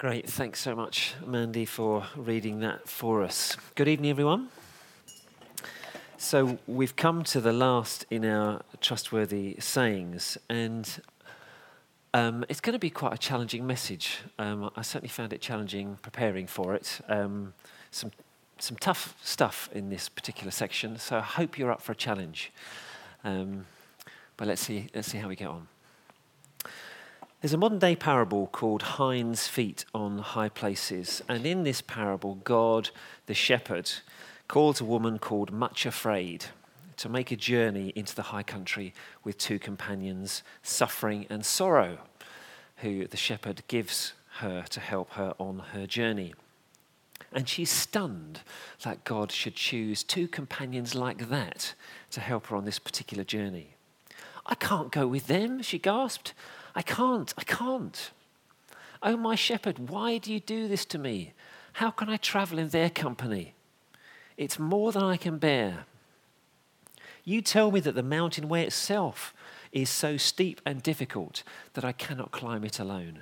Great. 0.00 0.26
Thanks 0.30 0.62
so 0.62 0.74
much, 0.74 1.12
Mandy, 1.26 1.66
for 1.66 2.06
reading 2.16 2.60
that 2.60 2.88
for 2.88 3.22
us. 3.22 3.58
Good 3.74 3.86
evening, 3.86 4.10
everyone. 4.10 4.48
So, 6.16 6.58
we've 6.66 6.96
come 6.96 7.22
to 7.24 7.38
the 7.38 7.52
last 7.52 8.06
in 8.08 8.24
our 8.24 8.62
trustworthy 8.80 9.56
sayings, 9.58 10.38
and 10.48 10.88
um, 12.14 12.46
it's 12.48 12.62
going 12.62 12.72
to 12.72 12.78
be 12.78 12.88
quite 12.88 13.12
a 13.12 13.18
challenging 13.18 13.66
message. 13.66 14.20
Um, 14.38 14.70
I 14.74 14.80
certainly 14.80 15.10
found 15.10 15.34
it 15.34 15.42
challenging 15.42 15.98
preparing 16.00 16.46
for 16.46 16.74
it. 16.74 17.02
Um, 17.06 17.52
some, 17.90 18.10
some 18.58 18.78
tough 18.78 19.14
stuff 19.22 19.68
in 19.74 19.90
this 19.90 20.08
particular 20.08 20.50
section, 20.50 20.98
so 20.98 21.18
I 21.18 21.20
hope 21.20 21.58
you're 21.58 21.70
up 21.70 21.82
for 21.82 21.92
a 21.92 21.94
challenge. 21.94 22.52
Um, 23.22 23.66
but 24.38 24.48
let's 24.48 24.62
see, 24.62 24.86
let's 24.94 25.08
see 25.08 25.18
how 25.18 25.28
we 25.28 25.36
get 25.36 25.48
on. 25.48 25.68
There's 27.40 27.54
a 27.54 27.56
modern 27.56 27.78
day 27.78 27.96
parable 27.96 28.48
called 28.48 28.82
Hind's 28.82 29.48
Feet 29.48 29.86
on 29.94 30.18
High 30.18 30.50
Places. 30.50 31.22
And 31.26 31.46
in 31.46 31.62
this 31.62 31.80
parable, 31.80 32.34
God, 32.44 32.90
the 33.24 33.32
shepherd, 33.32 33.90
calls 34.46 34.78
a 34.78 34.84
woman 34.84 35.18
called 35.18 35.50
Much 35.50 35.86
Afraid 35.86 36.44
to 36.98 37.08
make 37.08 37.30
a 37.30 37.36
journey 37.36 37.94
into 37.96 38.14
the 38.14 38.24
high 38.24 38.42
country 38.42 38.92
with 39.24 39.38
two 39.38 39.58
companions, 39.58 40.42
Suffering 40.62 41.24
and 41.30 41.42
Sorrow, 41.46 42.00
who 42.76 43.06
the 43.06 43.16
shepherd 43.16 43.62
gives 43.68 44.12
her 44.40 44.66
to 44.68 44.80
help 44.80 45.12
her 45.12 45.32
on 45.38 45.60
her 45.72 45.86
journey. 45.86 46.34
And 47.32 47.48
she's 47.48 47.70
stunned 47.70 48.40
that 48.82 49.04
God 49.04 49.32
should 49.32 49.54
choose 49.54 50.02
two 50.02 50.28
companions 50.28 50.94
like 50.94 51.30
that 51.30 51.72
to 52.10 52.20
help 52.20 52.48
her 52.48 52.56
on 52.56 52.66
this 52.66 52.78
particular 52.78 53.24
journey. 53.24 53.76
I 54.44 54.56
can't 54.56 54.92
go 54.92 55.06
with 55.06 55.26
them, 55.26 55.62
she 55.62 55.78
gasped. 55.78 56.34
I 56.74 56.82
can't, 56.82 57.32
I 57.36 57.44
can't. 57.44 58.10
Oh, 59.02 59.16
my 59.16 59.34
shepherd, 59.34 59.90
why 59.90 60.18
do 60.18 60.32
you 60.32 60.40
do 60.40 60.68
this 60.68 60.84
to 60.86 60.98
me? 60.98 61.32
How 61.74 61.90
can 61.90 62.08
I 62.08 62.16
travel 62.16 62.58
in 62.58 62.68
their 62.68 62.90
company? 62.90 63.54
It's 64.36 64.58
more 64.58 64.92
than 64.92 65.02
I 65.02 65.16
can 65.16 65.38
bear. 65.38 65.86
You 67.24 67.42
tell 67.42 67.70
me 67.70 67.80
that 67.80 67.94
the 67.94 68.02
mountain 68.02 68.48
way 68.48 68.64
itself 68.64 69.34
is 69.72 69.88
so 69.88 70.16
steep 70.16 70.60
and 70.66 70.82
difficult 70.82 71.42
that 71.74 71.84
I 71.84 71.92
cannot 71.92 72.32
climb 72.32 72.64
it 72.64 72.78
alone. 72.78 73.20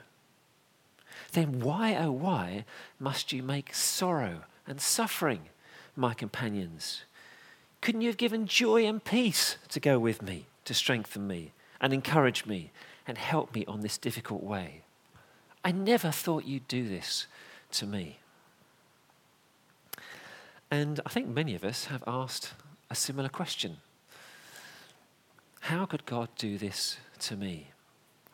Then 1.32 1.60
why, 1.60 1.94
oh, 1.96 2.12
why 2.12 2.64
must 2.98 3.32
you 3.32 3.42
make 3.42 3.74
sorrow 3.74 4.44
and 4.66 4.80
suffering 4.80 5.42
my 5.94 6.14
companions? 6.14 7.02
Couldn't 7.80 8.00
you 8.00 8.08
have 8.08 8.16
given 8.16 8.46
joy 8.46 8.86
and 8.86 9.04
peace 9.04 9.56
to 9.68 9.80
go 9.80 9.98
with 9.98 10.22
me, 10.22 10.46
to 10.64 10.74
strengthen 10.74 11.26
me 11.26 11.52
and 11.80 11.92
encourage 11.92 12.46
me 12.46 12.70
and 13.08 13.16
help 13.16 13.54
me 13.54 13.64
on 13.66 13.80
this 13.80 13.96
difficult 13.96 14.44
way. 14.44 14.82
I 15.64 15.72
never 15.72 16.10
thought 16.10 16.44
you'd 16.44 16.68
do 16.68 16.86
this 16.86 17.26
to 17.72 17.86
me. 17.86 18.18
And 20.70 21.00
I 21.06 21.08
think 21.08 21.26
many 21.26 21.54
of 21.54 21.64
us 21.64 21.86
have 21.86 22.04
asked 22.06 22.52
a 22.90 22.94
similar 22.94 23.30
question 23.30 23.78
How 25.60 25.86
could 25.86 26.04
God 26.04 26.28
do 26.36 26.58
this 26.58 26.98
to 27.20 27.36
me? 27.36 27.68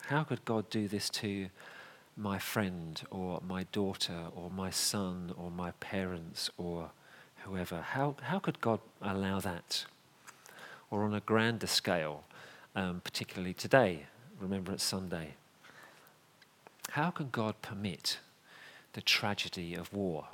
How 0.07 0.23
could 0.23 0.43
God 0.43 0.69
do 0.69 0.87
this 0.87 1.09
to 1.11 1.47
my 2.17 2.37
friend 2.37 3.01
or 3.09 3.41
my 3.47 3.63
daughter 3.71 4.25
or 4.35 4.51
my 4.51 4.69
son 4.69 5.33
or 5.37 5.49
my 5.49 5.71
parents 5.79 6.49
or 6.57 6.91
whoever? 7.43 7.81
How, 7.81 8.17
how 8.21 8.39
could 8.39 8.59
God 8.59 8.81
allow 9.01 9.39
that? 9.39 9.85
Or 10.91 11.03
on 11.03 11.13
a 11.13 11.21
grander 11.21 11.65
scale, 11.65 12.23
um, 12.75 13.01
particularly 13.03 13.53
today, 13.53 14.05
Remembrance 14.39 14.83
Sunday. 14.83 15.35
How 16.91 17.09
can 17.09 17.29
God 17.31 17.61
permit 17.61 18.19
the 18.93 19.01
tragedy 19.01 19.75
of 19.75 19.93
war? 19.93 20.27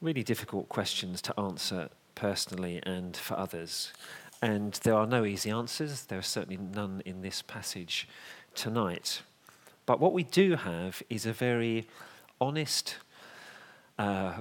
Really 0.00 0.22
difficult 0.22 0.68
questions 0.68 1.22
to 1.22 1.38
answer 1.38 1.88
personally 2.14 2.80
and 2.84 3.16
for 3.16 3.38
others. 3.38 3.92
And 4.40 4.72
there 4.82 4.94
are 4.94 5.06
no 5.06 5.24
easy 5.24 5.50
answers. 5.50 6.06
There 6.06 6.18
are 6.18 6.22
certainly 6.22 6.58
none 6.58 7.02
in 7.04 7.22
this 7.22 7.42
passage 7.42 8.08
tonight. 8.54 9.22
But 9.86 10.00
what 10.00 10.12
we 10.12 10.24
do 10.24 10.56
have 10.56 11.02
is 11.08 11.26
a 11.26 11.32
very 11.32 11.86
honest 12.40 12.96
uh, 13.98 14.40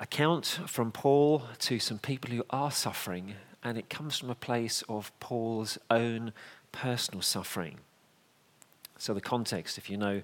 account 0.00 0.60
from 0.66 0.90
Paul 0.90 1.42
to 1.60 1.78
some 1.78 1.98
people 1.98 2.30
who 2.30 2.44
are 2.50 2.70
suffering 2.70 3.34
and 3.62 3.78
it 3.78 3.88
comes 3.88 4.18
from 4.18 4.30
a 4.30 4.34
place 4.34 4.82
of 4.88 5.12
Paul's 5.20 5.78
own 5.90 6.32
personal 6.72 7.22
suffering. 7.22 7.78
So, 8.98 9.14
the 9.14 9.20
context, 9.20 9.78
if 9.78 9.90
you 9.90 9.96
know 9.96 10.22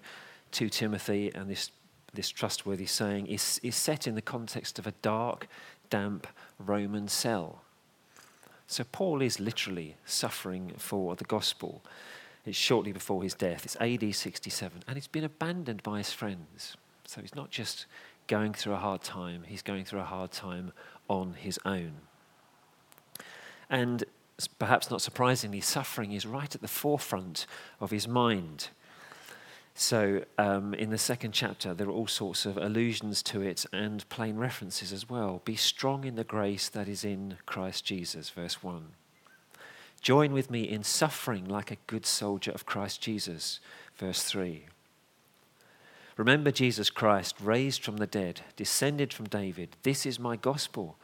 2 0.53 0.69
Timothy 0.69 1.33
and 1.35 1.51
this, 1.51 1.71
this 2.15 2.29
trustworthy 2.29 2.87
saying, 2.87 3.27
is, 3.27 3.61
is 3.63 3.77
set 3.77 4.07
in 4.07 4.15
the 4.15 4.23
context 4.23 4.79
of 4.79 4.87
a 4.87 4.93
dark, 5.03 5.49
damp 5.91 6.27
Roman 6.59 7.09
cell. 7.09 7.63
So, 8.67 8.85
Paul 8.85 9.23
is 9.23 9.41
literally 9.41 9.97
suffering 10.05 10.73
for 10.77 11.17
the 11.17 11.25
gospel. 11.25 11.83
It's 12.45 12.57
shortly 12.57 12.93
before 12.93 13.23
his 13.23 13.35
death. 13.35 13.65
It's 13.65 13.77
AD 13.81 14.15
67, 14.15 14.85
and 14.87 14.97
he's 14.97 15.07
been 15.07 15.25
abandoned 15.25 15.83
by 15.83 15.99
his 15.99 16.13
friends. 16.13 16.77
So, 17.05 17.21
he's 17.21 17.35
not 17.35 17.51
just 17.51 17.87
going 18.27 18.53
through 18.53 18.75
a 18.75 18.79
hard 18.79 19.03
time, 19.03 19.43
he's 19.47 19.63
going 19.63 19.85
through 19.85 20.01
a 20.01 20.05
hard 20.05 20.33
time 20.33 20.73
on 21.09 21.35
his 21.35 21.59
own. 21.65 21.93
And 23.71 24.05
perhaps 24.59 24.91
not 24.91 25.03
surprisingly, 25.03 25.61
suffering 25.61 26.13
is 26.13 26.27
right 26.27 26.55
at 26.55 26.61
the 26.61 26.69
forefront 26.69 27.47
of 27.81 27.91
his 27.91 28.09
mind. 28.09 28.69
So, 29.75 30.25
um, 30.39 30.75
in 30.75 30.91
the 30.91 30.99
second 30.99 31.33
chapter, 31.33 31.73
there 31.73 31.87
are 31.87 31.93
all 31.93 32.09
sorts 32.09 32.45
of 32.45 32.57
allusions 32.57 33.23
to 33.25 33.43
it 33.43 33.65
and 33.73 34.09
plain 34.09 34.37
references 34.37 34.93
as 34.93 35.09
well. 35.09 35.41
Be 35.45 35.55
strong 35.55 36.05
in 36.05 36.17
the 36.17 36.25
grace 36.25 36.69
that 36.69 36.89
is 36.89 37.05
in 37.05 37.37
Christ 37.47 37.85
Jesus, 37.85 38.31
verse 38.31 38.61
1. 38.63 38.89
Join 40.01 40.33
with 40.33 40.51
me 40.51 40.63
in 40.63 40.83
suffering 40.83 41.45
like 41.45 41.71
a 41.71 41.79
good 41.87 42.07
soldier 42.07 42.51
of 42.51 42.67
Christ 42.67 43.01
Jesus, 43.01 43.61
verse 43.97 44.25
3. 44.25 44.67
Remember 46.17 46.51
Jesus 46.51 46.91
Christ, 46.91 47.37
raised 47.41 47.85
from 47.85 47.99
the 47.99 48.07
dead, 48.07 48.41
descended 48.57 49.13
from 49.13 49.27
David. 49.27 49.77
This 49.85 50.05
is 50.05 50.19
my 50.19 50.35
gospel 50.35 50.97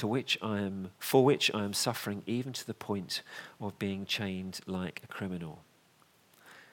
to 0.00 0.06
which 0.06 0.38
I 0.40 0.60
am, 0.60 0.92
for 0.98 1.22
which 1.22 1.50
I 1.52 1.62
am 1.62 1.74
suffering 1.74 2.22
even 2.24 2.54
to 2.54 2.66
the 2.66 2.72
point 2.72 3.20
of 3.60 3.78
being 3.78 4.06
chained 4.06 4.60
like 4.66 5.02
a 5.04 5.06
criminal. 5.06 5.62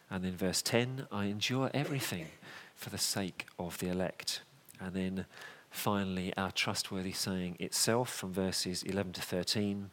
And 0.09 0.23
then 0.23 0.37
verse 0.37 0.61
10, 0.61 1.07
I 1.11 1.25
endure 1.25 1.69
everything 1.73 2.27
for 2.73 2.89
the 2.89 2.97
sake 2.97 3.45
of 3.59 3.79
the 3.79 3.89
elect. 3.89 4.43
And 4.79 4.93
then 4.93 5.25
finally, 5.69 6.33
our 6.37 6.53
trustworthy 6.53 7.11
saying 7.11 7.57
itself 7.59 8.13
from 8.13 8.31
verses 8.31 8.81
11 8.83 9.11
to 9.13 9.21
13 9.21 9.89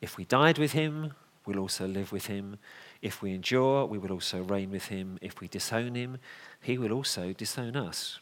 If 0.00 0.16
we 0.16 0.24
died 0.24 0.58
with 0.58 0.70
him, 0.70 1.14
we'll 1.46 1.58
also 1.58 1.88
live 1.88 2.12
with 2.12 2.26
him. 2.26 2.58
If 3.02 3.22
we 3.22 3.34
endure, 3.34 3.86
we 3.86 3.98
will 3.98 4.12
also 4.12 4.42
reign 4.42 4.70
with 4.70 4.86
him. 4.86 5.18
If 5.20 5.40
we 5.40 5.48
disown 5.48 5.96
him, 5.96 6.18
he 6.62 6.78
will 6.78 6.92
also 6.92 7.32
disown 7.32 7.74
us. 7.74 8.20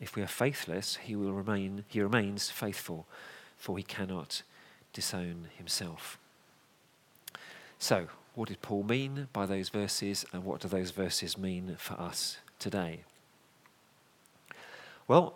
If 0.00 0.16
we 0.16 0.22
are 0.22 0.26
faithless, 0.26 0.96
he 0.96 1.14
will 1.14 1.32
remain 1.32 1.84
he 1.88 2.00
remains 2.00 2.50
faithful, 2.50 3.06
for 3.56 3.76
he 3.76 3.84
cannot 3.84 4.42
disown 4.92 5.48
himself. 5.56 6.18
So, 7.78 8.08
what 8.34 8.48
did 8.48 8.62
Paul 8.62 8.82
mean 8.84 9.28
by 9.32 9.46
those 9.46 9.68
verses, 9.68 10.24
and 10.32 10.44
what 10.44 10.60
do 10.60 10.68
those 10.68 10.90
verses 10.90 11.36
mean 11.36 11.76
for 11.78 11.94
us 11.94 12.38
today? 12.58 13.00
Well, 15.08 15.34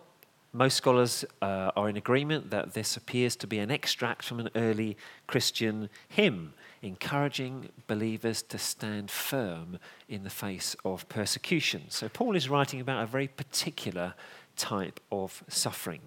most 0.53 0.77
scholars 0.77 1.25
uh, 1.41 1.71
are 1.75 1.89
in 1.89 1.97
agreement 1.97 2.49
that 2.51 2.73
this 2.73 2.95
appears 2.95 3.35
to 3.37 3.47
be 3.47 3.59
an 3.59 3.69
extract 3.69 4.23
from 4.23 4.39
an 4.39 4.49
early 4.55 4.95
Christian 5.27 5.89
hymn 6.07 6.53
encouraging 6.81 7.69
believers 7.87 8.41
to 8.43 8.57
stand 8.57 9.09
firm 9.09 9.79
in 10.07 10.23
the 10.23 10.29
face 10.29 10.75
of 10.85 11.09
persecution. 11.09 11.83
So, 11.89 12.07
Paul 12.07 12.35
is 12.35 12.47
writing 12.47 12.79
about 12.79 13.03
a 13.03 13.07
very 13.07 13.27
particular 13.27 14.13
type 14.55 14.99
of 15.11 15.43
suffering. 15.47 16.01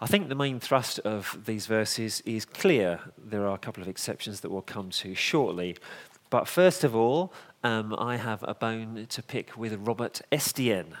I 0.00 0.06
think 0.06 0.28
the 0.28 0.34
main 0.34 0.60
thrust 0.60 0.98
of 1.00 1.46
these 1.46 1.66
verses 1.66 2.20
is 2.26 2.44
clear. 2.44 3.00
There 3.16 3.46
are 3.46 3.54
a 3.54 3.58
couple 3.58 3.82
of 3.82 3.88
exceptions 3.88 4.40
that 4.40 4.50
we'll 4.50 4.62
come 4.62 4.90
to 4.90 5.14
shortly. 5.14 5.76
But 6.28 6.48
first 6.48 6.84
of 6.84 6.94
all, 6.94 7.32
um, 7.64 7.94
I 7.98 8.16
have 8.16 8.44
a 8.46 8.54
bone 8.54 9.06
to 9.08 9.22
pick 9.22 9.56
with 9.56 9.74
Robert 9.74 10.20
Estienne. 10.30 10.96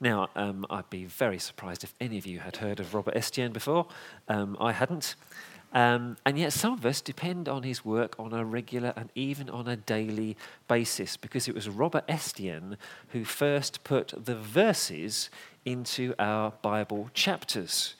Now, 0.00 0.30
um, 0.34 0.66
I'd 0.70 0.88
be 0.90 1.04
very 1.04 1.38
surprised 1.38 1.84
if 1.84 1.94
any 2.00 2.18
of 2.18 2.26
you 2.26 2.40
had 2.40 2.56
heard 2.56 2.80
of 2.80 2.94
Robert 2.94 3.16
Estienne 3.16 3.52
before. 3.52 3.86
Um, 4.28 4.56
I 4.58 4.72
hadn't. 4.72 5.14
Um, 5.74 6.18
and 6.26 6.38
yet, 6.38 6.52
some 6.52 6.74
of 6.74 6.84
us 6.84 7.00
depend 7.00 7.48
on 7.48 7.62
his 7.62 7.84
work 7.84 8.14
on 8.18 8.34
a 8.34 8.44
regular 8.44 8.92
and 8.94 9.10
even 9.14 9.48
on 9.48 9.66
a 9.66 9.76
daily 9.76 10.36
basis 10.68 11.16
because 11.16 11.48
it 11.48 11.54
was 11.54 11.68
Robert 11.68 12.04
Estienne 12.08 12.76
who 13.08 13.24
first 13.24 13.82
put 13.82 14.12
the 14.24 14.34
verses 14.34 15.30
into 15.64 16.14
our 16.18 16.52
Bible 16.62 17.08
chapters. 17.14 17.94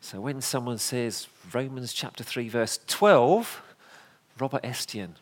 So, 0.00 0.20
when 0.20 0.40
someone 0.40 0.78
says 0.78 1.28
Romans 1.52 1.92
chapter 1.92 2.24
3, 2.24 2.48
verse 2.48 2.80
12, 2.88 3.62
Robert 4.38 4.64
Estienne. 4.64 5.14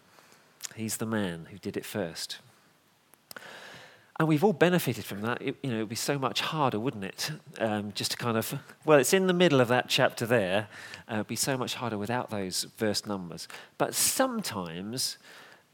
He's 0.74 0.96
the 0.96 1.06
man 1.06 1.48
who 1.50 1.58
did 1.58 1.76
it 1.76 1.84
first. 1.84 2.38
And 4.18 4.28
we've 4.28 4.44
all 4.44 4.52
benefited 4.52 5.04
from 5.04 5.22
that. 5.22 5.40
It, 5.40 5.56
you 5.62 5.70
know, 5.70 5.76
it 5.76 5.80
would 5.80 5.88
be 5.88 5.94
so 5.94 6.18
much 6.18 6.42
harder, 6.42 6.78
wouldn't 6.78 7.04
it? 7.04 7.30
Um, 7.58 7.92
just 7.94 8.10
to 8.12 8.16
kind 8.16 8.36
of, 8.36 8.54
well, 8.84 8.98
it's 8.98 9.14
in 9.14 9.26
the 9.26 9.32
middle 9.32 9.60
of 9.60 9.68
that 9.68 9.88
chapter 9.88 10.26
there. 10.26 10.68
Uh, 11.10 11.14
it'd 11.14 11.28
be 11.28 11.36
so 11.36 11.56
much 11.56 11.74
harder 11.74 11.96
without 11.96 12.30
those 12.30 12.64
verse 12.76 13.06
numbers. 13.06 13.48
But 13.78 13.94
sometimes 13.94 15.16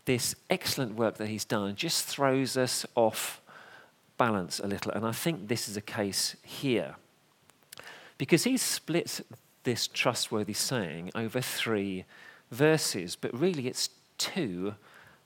this 0.05 0.35
excellent 0.49 0.95
work 0.95 1.17
that 1.17 1.29
he's 1.29 1.45
done 1.45 1.75
just 1.75 2.07
throws 2.07 2.57
us 2.57 2.87
off 2.95 3.41
balance 4.17 4.61
a 4.61 4.67
little. 4.67 4.93
And 4.93 5.05
I 5.05 5.13
think 5.13 5.49
this 5.49 5.69
is 5.69 5.77
a 5.77 5.83
case 5.83 6.37
here. 6.43 6.95
Because 8.19 8.45
he's 8.45 8.63
split 8.63 9.21
this 9.65 9.87
trustworthy 9.87 10.53
saying 10.53 11.11
over 11.15 11.41
three 11.41 12.05
verses, 12.51 13.17
but 13.17 13.39
really 13.39 13.67
it's 13.67 13.91
two 14.17 14.75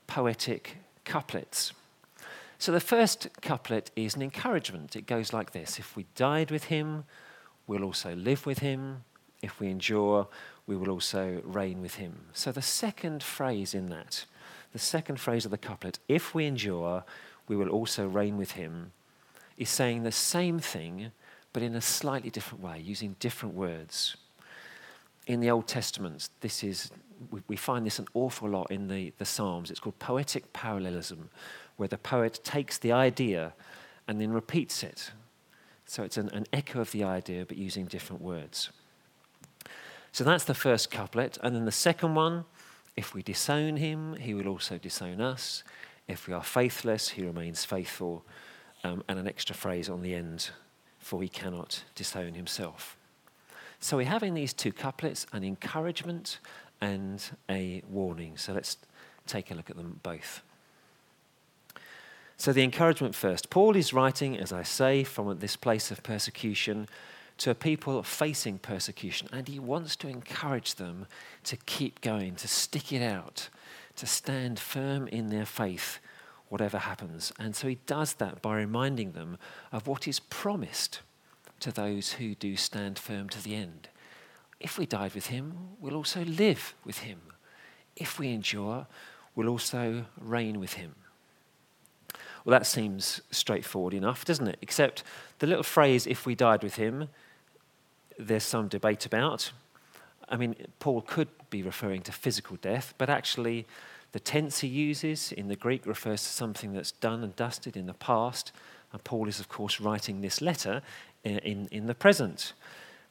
poetic 0.07 0.77
couplets. 1.05 1.73
So 2.63 2.71
the 2.71 2.79
first 2.79 3.27
couplet 3.41 3.91
is 3.93 4.15
an 4.15 4.21
encouragement. 4.21 4.95
It 4.95 5.05
goes 5.05 5.33
like 5.33 5.51
this 5.51 5.79
If 5.79 5.97
we 5.97 6.05
died 6.15 6.49
with 6.49 6.63
him, 6.63 7.03
we'll 7.67 7.83
also 7.83 8.15
live 8.15 8.45
with 8.45 8.59
him. 8.59 9.03
If 9.41 9.59
we 9.59 9.67
endure, 9.67 10.29
we 10.65 10.77
will 10.77 10.89
also 10.89 11.41
reign 11.43 11.81
with 11.81 11.95
him. 11.95 12.27
So 12.31 12.53
the 12.53 12.61
second 12.61 13.21
phrase 13.21 13.73
in 13.73 13.87
that, 13.87 14.23
the 14.71 14.79
second 14.79 15.19
phrase 15.19 15.43
of 15.43 15.51
the 15.51 15.57
couplet, 15.57 15.99
if 16.07 16.33
we 16.33 16.45
endure, 16.45 17.03
we 17.49 17.57
will 17.57 17.67
also 17.67 18.07
reign 18.07 18.37
with 18.37 18.51
him, 18.51 18.93
is 19.57 19.69
saying 19.69 20.03
the 20.03 20.13
same 20.13 20.57
thing, 20.57 21.11
but 21.51 21.63
in 21.63 21.75
a 21.75 21.81
slightly 21.81 22.29
different 22.29 22.63
way, 22.63 22.79
using 22.79 23.17
different 23.19 23.55
words. 23.55 24.15
In 25.27 25.41
the 25.41 25.49
Old 25.49 25.67
Testament, 25.67 26.29
this 26.39 26.63
is 26.63 26.91
we, 27.31 27.41
we 27.47 27.55
find 27.55 27.85
this 27.85 27.99
an 27.99 28.07
awful 28.13 28.49
lot 28.49 28.71
in 28.71 28.87
the, 28.87 29.13
the 29.17 29.25
Psalms. 29.25 29.71
It's 29.71 29.79
called 29.79 29.99
poetic 29.99 30.51
parallelism, 30.53 31.29
where 31.77 31.87
the 31.87 31.97
poet 31.97 32.39
takes 32.43 32.77
the 32.77 32.91
idea 32.91 33.53
and 34.07 34.19
then 34.19 34.31
repeats 34.31 34.83
it. 34.83 35.11
So 35.85 36.03
it's 36.03 36.17
an, 36.17 36.29
an 36.29 36.45
echo 36.53 36.81
of 36.81 36.91
the 36.91 37.03
idea, 37.03 37.45
but 37.45 37.57
using 37.57 37.85
different 37.85 38.21
words. 38.21 38.69
So 40.11 40.23
that's 40.23 40.43
the 40.43 40.53
first 40.53 40.91
couplet. 40.91 41.37
And 41.41 41.55
then 41.55 41.65
the 41.65 41.71
second 41.71 42.15
one 42.15 42.45
if 42.95 43.13
we 43.13 43.23
disown 43.23 43.77
him, 43.77 44.15
he 44.15 44.33
will 44.33 44.47
also 44.47 44.77
disown 44.77 45.19
us. 45.19 45.63
If 46.07 46.27
we 46.27 46.33
are 46.33 46.43
faithless, 46.43 47.09
he 47.09 47.25
remains 47.25 47.65
faithful. 47.65 48.23
Um, 48.83 49.03
and 49.07 49.17
an 49.17 49.27
extra 49.27 49.55
phrase 49.55 49.89
on 49.89 50.01
the 50.01 50.13
end, 50.13 50.49
for 50.99 51.21
he 51.21 51.29
cannot 51.29 51.83
disown 51.95 52.33
himself. 52.33 52.97
So 53.79 53.97
we 53.97 54.05
have 54.05 54.23
in 54.23 54.33
these 54.33 54.53
two 54.53 54.71
couplets 54.71 55.25
an 55.33 55.43
encouragement 55.43 56.39
and 56.81 57.23
a 57.49 57.81
warning. 57.89 58.37
So 58.37 58.53
let's 58.53 58.77
take 59.25 59.49
a 59.51 59.55
look 59.55 59.69
at 59.69 59.77
them 59.77 59.99
both. 60.03 60.41
So, 62.37 62.51
the 62.51 62.63
encouragement 62.63 63.15
first. 63.15 63.49
Paul 63.49 63.75
is 63.75 63.93
writing, 63.93 64.37
as 64.37 64.51
I 64.51 64.63
say, 64.63 65.03
from 65.03 65.37
this 65.39 65.55
place 65.55 65.91
of 65.91 66.03
persecution 66.03 66.87
to 67.37 67.51
a 67.51 67.55
people 67.55 68.01
facing 68.03 68.59
persecution, 68.59 69.27
and 69.31 69.47
he 69.47 69.59
wants 69.59 69.95
to 69.97 70.07
encourage 70.07 70.75
them 70.75 71.07
to 71.43 71.57
keep 71.57 72.01
going, 72.01 72.35
to 72.35 72.47
stick 72.47 72.91
it 72.91 73.01
out, 73.01 73.49
to 73.95 74.05
stand 74.05 74.59
firm 74.59 75.07
in 75.07 75.29
their 75.29 75.45
faith, 75.45 75.99
whatever 76.49 76.77
happens. 76.77 77.33
And 77.39 77.55
so 77.55 77.67
he 77.67 77.79
does 77.85 78.13
that 78.13 78.41
by 78.41 78.55
reminding 78.55 79.11
them 79.11 79.37
of 79.71 79.87
what 79.87 80.07
is 80.07 80.19
promised 80.19 81.01
to 81.59 81.71
those 81.71 82.13
who 82.13 82.35
do 82.35 82.55
stand 82.55 82.99
firm 82.99 83.29
to 83.29 83.43
the 83.43 83.55
end. 83.55 83.89
If 84.59 84.77
we 84.77 84.85
died 84.85 85.13
with 85.13 85.27
him, 85.27 85.53
we'll 85.79 85.95
also 85.95 86.23
live 86.23 86.75
with 86.85 86.99
him. 86.99 87.19
If 87.95 88.19
we 88.19 88.31
endure, 88.31 88.87
we'll 89.35 89.49
also 89.49 90.05
reign 90.19 90.59
with 90.59 90.73
him. 90.73 90.95
Well, 92.45 92.51
that 92.51 92.65
seems 92.65 93.21
straightforward 93.31 93.93
enough, 93.93 94.25
doesn't 94.25 94.47
it? 94.47 94.57
Except 94.61 95.03
the 95.39 95.47
little 95.47 95.63
phrase, 95.63 96.05
if 96.05 96.25
we 96.25 96.35
died 96.35 96.61
with 96.63 96.75
him, 96.75 97.09
there's 98.19 98.43
some 98.43 98.67
debate 98.67 99.05
about. 99.05 99.51
I 100.29 100.37
mean, 100.37 100.55
Paul 100.79 101.01
could 101.01 101.29
be 101.49 101.61
referring 101.61 102.01
to 102.03 102.11
physical 102.11 102.57
death, 102.57 102.93
but 102.97 103.09
actually, 103.09 103.65
the 104.11 104.19
tense 104.19 104.59
he 104.59 104.67
uses 104.67 105.31
in 105.31 105.47
the 105.47 105.55
Greek 105.55 105.85
refers 105.85 106.21
to 106.21 106.29
something 106.29 106.73
that's 106.73 106.91
done 106.91 107.23
and 107.23 107.35
dusted 107.35 107.75
in 107.75 107.87
the 107.87 107.93
past. 107.93 108.51
And 108.91 109.03
Paul 109.03 109.27
is, 109.27 109.39
of 109.39 109.49
course, 109.49 109.81
writing 109.81 110.21
this 110.21 110.39
letter 110.39 110.81
in, 111.23 111.67
in, 111.71 111.87
the 111.87 111.95
present. 111.95 112.53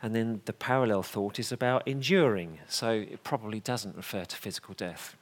And 0.00 0.14
then 0.14 0.42
the 0.44 0.52
parallel 0.52 1.02
thought 1.02 1.38
is 1.38 1.50
about 1.50 1.86
enduring, 1.88 2.58
so 2.68 2.90
it 2.90 3.24
probably 3.24 3.60
doesn't 3.60 3.96
refer 3.96 4.24
to 4.24 4.36
physical 4.36 4.74
death. 4.74 5.16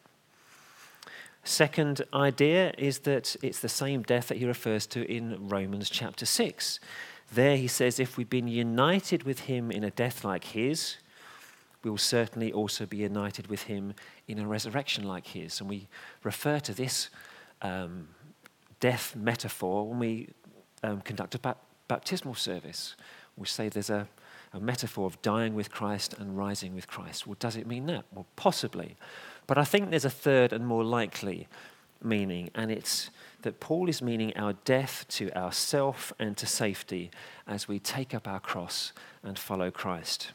Second 1.45 2.03
idea 2.13 2.73
is 2.77 3.01
that 3.01 3.37
it's 3.43 3.61
the 3.61 3.69
same 3.69 4.03
death 4.03 4.29
that 4.29 4.39
he 4.39 4.47
refers 4.47 4.87
to 4.89 5.11
in 5.11 5.49
Romans 5.49 5.89
chapter 5.89 6.27
6. 6.27 6.81
There 7.33 7.57
he 7.57 7.69
says, 7.69 7.99
if 7.99 8.17
we've 8.17 8.29
been 8.29 8.49
united 8.49 9.23
with 9.23 9.41
him 9.41 9.71
in 9.71 9.85
a 9.85 9.91
death 9.91 10.25
like 10.25 10.45
his, 10.45 10.97
we 11.83 11.91
will 11.91 11.99
certainly 11.99 12.53
also 12.53 12.85
be 12.85 12.99
united 12.99 13.47
with 13.47 13.63
him 13.63 13.95
in 14.29 14.39
a 14.39 14.47
resurrection 14.47 15.05
like 15.05 15.29
his. 15.29 15.61
And 15.61 15.69
we 15.69 15.89
refer 16.23 16.61
to 16.61 16.75
this 16.75 17.09
um, 17.63 18.09
death 18.81 19.17
metaphor 19.17 19.89
when 19.89 19.99
we 19.99 20.29
um, 20.83 21.01
conduct 21.01 21.35
a 21.35 21.57
baptismal 21.89 22.35
service. 22.35 22.97
We 23.37 23.47
say 23.47 23.69
there's 23.69 23.91
a, 23.91 24.09
a 24.53 24.61
metaphor 24.61 25.07
of 25.07 25.21
dying 25.23 25.55
with 25.55 25.71
Christ 25.71 26.15
and 26.19 26.37
rising 26.37 26.75
with 26.75 26.87
Christ. 26.87 27.27
Well, 27.27 27.37
does 27.39 27.57
it 27.57 27.67
mean 27.67 27.87
that? 27.87 28.05
Well, 28.13 28.27
possibly. 28.37 28.97
But 29.51 29.59
I 29.59 29.65
think 29.65 29.91
there's 29.91 30.05
a 30.05 30.11
third 30.11 30.53
and 30.53 30.65
more 30.65 30.85
likely 30.85 31.49
meaning, 32.01 32.53
and 32.55 32.71
it's 32.71 33.11
that 33.43 33.59
Paul 33.59 33.89
is 33.89 34.01
meaning 34.01 34.33
our 34.37 34.53
death 34.53 35.05
to 35.09 35.37
ourself 35.37 36.13
and 36.21 36.37
to 36.37 36.47
safety 36.47 37.11
as 37.49 37.67
we 37.67 37.81
take 37.81 38.15
up 38.15 38.29
our 38.29 38.39
cross 38.39 38.93
and 39.25 39.37
follow 39.37 39.73
Christ. 39.73 40.31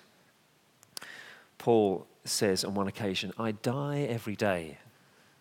Paul 1.57 2.05
says 2.25 2.65
on 2.65 2.73
one 2.73 2.89
occasion, 2.89 3.31
I 3.39 3.53
die 3.53 3.99
every 4.01 4.35
day. 4.35 4.79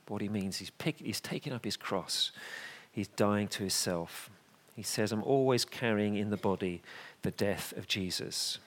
What 0.07 0.23
he 0.23 0.29
means, 0.29 0.59
he's, 0.59 0.71
pick, 0.71 1.01
he's 1.01 1.21
taking 1.21 1.53
up 1.53 1.65
his 1.65 1.77
cross, 1.77 2.31
he's 2.93 3.09
dying 3.09 3.49
to 3.49 3.59
himself. 3.65 4.31
He 4.77 4.85
says, 4.85 5.11
I'm 5.11 5.25
always 5.25 5.65
carrying 5.65 6.15
in 6.15 6.31
the 6.31 6.37
body 6.37 6.81
the 7.23 7.33
death 7.33 7.73
of 7.77 7.89
Jesus. 7.89 8.61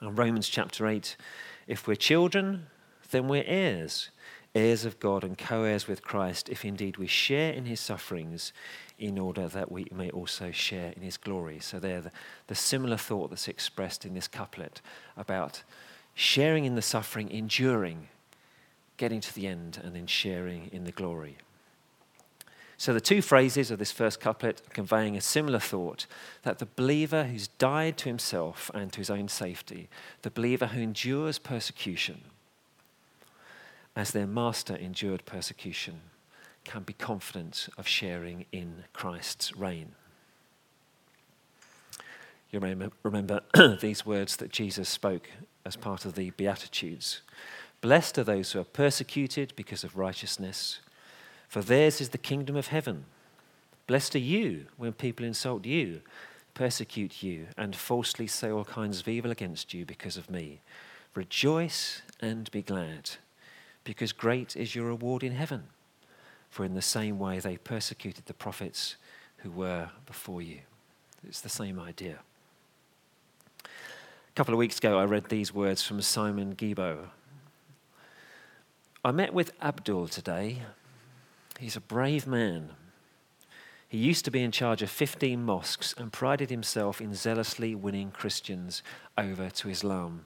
And 0.00 0.16
Romans 0.16 0.48
chapter 0.48 0.86
8 0.86 1.18
if 1.66 1.86
we're 1.86 1.96
children, 1.96 2.66
then 3.10 3.28
we're 3.28 3.44
heirs, 3.46 4.10
heirs 4.54 4.84
of 4.84 5.00
God 5.00 5.24
and 5.24 5.36
co 5.36 5.64
heirs 5.64 5.86
with 5.86 6.02
Christ, 6.02 6.48
if 6.48 6.64
indeed 6.64 6.96
we 6.96 7.06
share 7.06 7.52
in 7.52 7.64
his 7.64 7.80
sufferings, 7.80 8.52
in 8.98 9.18
order 9.18 9.48
that 9.48 9.72
we 9.72 9.86
may 9.94 10.10
also 10.10 10.50
share 10.50 10.92
in 10.96 11.02
his 11.02 11.16
glory. 11.16 11.58
So, 11.60 11.78
there, 11.78 12.00
the, 12.00 12.12
the 12.48 12.54
similar 12.54 12.96
thought 12.96 13.30
that's 13.30 13.48
expressed 13.48 14.04
in 14.04 14.14
this 14.14 14.28
couplet 14.28 14.80
about 15.16 15.62
sharing 16.14 16.64
in 16.64 16.74
the 16.74 16.82
suffering, 16.82 17.30
enduring, 17.30 18.08
getting 18.96 19.20
to 19.20 19.34
the 19.34 19.46
end, 19.46 19.80
and 19.82 19.94
then 19.94 20.06
sharing 20.06 20.68
in 20.72 20.84
the 20.84 20.92
glory. 20.92 21.38
So 22.80 22.94
the 22.94 23.00
two 23.00 23.20
phrases 23.20 23.70
of 23.70 23.78
this 23.78 23.92
first 23.92 24.20
couplet 24.20 24.62
are 24.66 24.72
conveying 24.72 25.14
a 25.14 25.20
similar 25.20 25.58
thought 25.58 26.06
that 26.44 26.60
the 26.60 26.68
believer 26.76 27.24
who's 27.24 27.48
died 27.48 27.98
to 27.98 28.08
himself 28.08 28.70
and 28.72 28.90
to 28.90 28.98
his 29.00 29.10
own 29.10 29.28
safety, 29.28 29.90
the 30.22 30.30
believer 30.30 30.68
who 30.68 30.80
endures 30.80 31.38
persecution, 31.38 32.22
as 33.96 34.12
their 34.12 34.26
master 34.26 34.74
endured 34.74 35.24
persecution, 35.26 36.00
can 36.64 36.82
be 36.82 36.92
confident 36.92 37.68
of 37.78 37.88
sharing 37.88 38.46
in 38.52 38.84
Christ's 38.92 39.56
reign. 39.56 39.92
You 42.50 42.60
remember, 42.60 42.90
remember 43.02 43.40
these 43.80 44.04
words 44.04 44.36
that 44.36 44.52
Jesus 44.52 44.88
spoke 44.88 45.30
as 45.64 45.76
part 45.76 46.04
of 46.04 46.14
the 46.14 46.30
Beatitudes 46.30 47.22
Blessed 47.80 48.18
are 48.18 48.24
those 48.24 48.52
who 48.52 48.60
are 48.60 48.64
persecuted 48.64 49.54
because 49.56 49.84
of 49.84 49.96
righteousness 49.96 50.80
for 51.50 51.62
theirs 51.62 52.00
is 52.00 52.10
the 52.10 52.18
kingdom 52.18 52.54
of 52.54 52.68
heaven. 52.68 53.06
Blessed 53.88 54.14
are 54.14 54.20
you 54.20 54.66
when 54.76 54.92
people 54.92 55.26
insult 55.26 55.66
you, 55.66 56.00
persecute 56.54 57.24
you, 57.24 57.48
and 57.56 57.74
falsely 57.74 58.28
say 58.28 58.50
all 58.50 58.64
kinds 58.64 59.00
of 59.00 59.08
evil 59.08 59.32
against 59.32 59.74
you 59.74 59.84
because 59.84 60.16
of 60.16 60.30
me. 60.30 60.60
Rejoice 61.12 62.02
and 62.20 62.48
be 62.52 62.62
glad, 62.62 63.10
because 63.84 64.12
great 64.12 64.56
is 64.56 64.74
your 64.74 64.86
reward 64.86 65.22
in 65.22 65.32
heaven. 65.32 65.64
For 66.48 66.64
in 66.64 66.74
the 66.74 66.82
same 66.82 67.18
way 67.18 67.38
they 67.38 67.56
persecuted 67.56 68.26
the 68.26 68.34
prophets 68.34 68.96
who 69.38 69.50
were 69.50 69.90
before 70.06 70.42
you. 70.42 70.60
It's 71.26 71.40
the 71.40 71.48
same 71.48 71.78
idea. 71.78 72.18
A 73.64 74.32
couple 74.34 74.54
of 74.54 74.58
weeks 74.58 74.78
ago, 74.78 74.98
I 74.98 75.04
read 75.04 75.28
these 75.28 75.54
words 75.54 75.82
from 75.82 76.02
Simon 76.02 76.54
Guillebaud. 76.54 77.08
I 79.04 79.12
met 79.12 79.32
with 79.32 79.52
Abdul 79.62 80.08
today, 80.08 80.62
He's 81.60 81.76
a 81.76 81.80
brave 81.80 82.26
man. 82.26 82.70
He 83.86 83.98
used 83.98 84.24
to 84.24 84.30
be 84.30 84.42
in 84.42 84.50
charge 84.50 84.80
of 84.80 84.88
15 84.88 85.44
mosques 85.44 85.94
and 85.98 86.10
prided 86.10 86.48
himself 86.48 87.02
in 87.02 87.12
zealously 87.12 87.74
winning 87.74 88.12
Christians 88.12 88.82
over 89.18 89.50
to 89.50 89.68
Islam. 89.68 90.24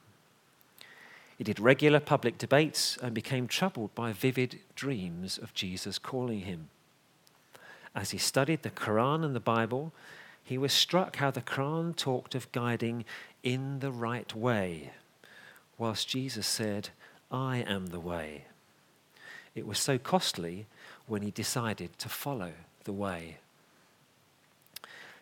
He 1.37 1.45
did 1.45 1.59
regular 1.59 2.01
public 2.01 2.39
debates 2.39 2.97
and 3.03 3.13
became 3.13 3.49
troubled 3.49 3.95
by 3.95 4.13
vivid 4.13 4.61
dreams 4.77 5.39
of 5.39 5.55
Jesus 5.55 5.99
calling 5.99 6.41
him. 6.41 6.69
As 7.95 8.11
he 8.11 8.19
studied 8.19 8.63
the 8.63 8.71
Quran 8.71 9.25
and 9.25 9.35
the 9.35 9.41
Bible, 9.41 9.93
he 10.43 10.59
was 10.59 10.73
struck 10.73 11.17
how 11.17 11.31
the 11.31 11.41
Quran 11.41 11.97
talked 11.97 12.35
of 12.35 12.53
guiding 12.53 13.05
in 13.43 13.81
the 13.81 13.91
right 13.91 14.35
way, 14.35 14.91
whilst 15.79 16.09
Jesus 16.09 16.47
said, 16.47 16.91
I 17.31 17.59
am 17.67 17.87
the 17.87 18.01
way. 18.01 18.45
It 19.55 19.67
was 19.67 19.79
so 19.79 19.99
costly 19.99 20.67
when 21.07 21.23
he 21.23 21.31
decided 21.31 21.99
to 21.99 22.09
follow 22.09 22.53
the 22.85 22.93
way. 22.93 23.39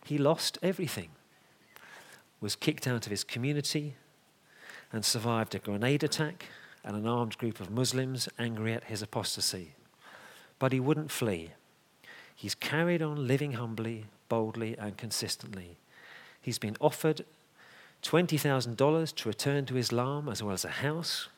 He 0.05 0.19
lost 0.19 0.59
everything, 0.63 1.11
was 2.41 2.57
kicked 2.57 2.87
out 2.87 3.07
of 3.07 3.11
his 3.11 3.25
community, 3.25 3.95
and 4.93 5.05
survived 5.05 5.55
a 5.55 5.59
grenade 5.59 6.05
attack 6.05 6.47
and 6.85 6.97
an 6.97 7.07
armed 7.07 7.39
group 7.39 7.61
of 7.61 7.71
Muslims 7.71 8.29
angry 8.39 8.73
at 8.75 8.85
his 8.85 9.03
apostasy. 9.03 9.75
But 10.59 10.73
he 10.73 10.81
wouldn't 10.81 11.11
flee. 11.11 11.53
He's 12.35 12.55
carried 12.55 13.03
on 13.03 13.27
living 13.27 13.53
humbly, 13.53 14.07
boldly, 14.29 14.77
and 14.77 14.97
consistently. 14.97 15.79
He's 16.41 16.59
been 16.59 16.77
offered 16.81 17.25
$20,000 18.03 19.15
to 19.15 19.29
return 19.29 19.65
to 19.67 19.77
Islam 19.77 20.29
as 20.29 20.43
well 20.43 20.55
as 20.55 20.65
a 20.65 20.71
house, 20.71 21.29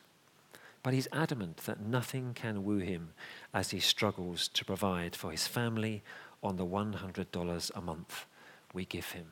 but 0.81 0.93
he's 0.93 1.07
adamant 1.11 1.57
that 1.65 1.79
nothing 1.79 2.33
can 2.33 2.63
woo 2.63 2.79
him 2.79 3.13
as 3.53 3.71
he 3.71 3.79
struggles 3.79 4.47
to 4.49 4.65
provide 4.65 5.15
for 5.15 5.31
his 5.31 5.47
family 5.47 6.03
on 6.43 6.57
the 6.57 6.65
$100 6.65 7.71
a 7.75 7.81
month 7.81 8.25
we 8.73 8.85
give 8.85 9.11
him. 9.11 9.27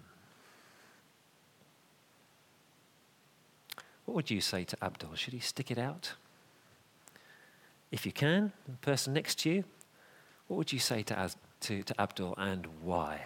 What 4.06 4.16
would 4.16 4.32
you 4.32 4.42
say 4.42 4.64
to 4.66 4.78
Abdul? 4.84 5.16
Should 5.16 5.34
he 5.34 5.40
stick 5.40 5.72
it 5.72 5.78
out? 5.78 6.14
If 7.92 8.06
you 8.06 8.12
can, 8.12 8.52
the 8.68 8.74
person 8.78 9.14
next 9.14 9.40
to 9.40 9.50
you, 9.50 9.64
what 10.48 10.58
would 10.58 10.74
you 10.74 10.80
say 10.80 11.04
to, 11.04 11.30
to, 11.62 11.84
to 11.84 12.02
Abdul 12.02 12.36
and 12.38 12.68
why? 12.82 13.22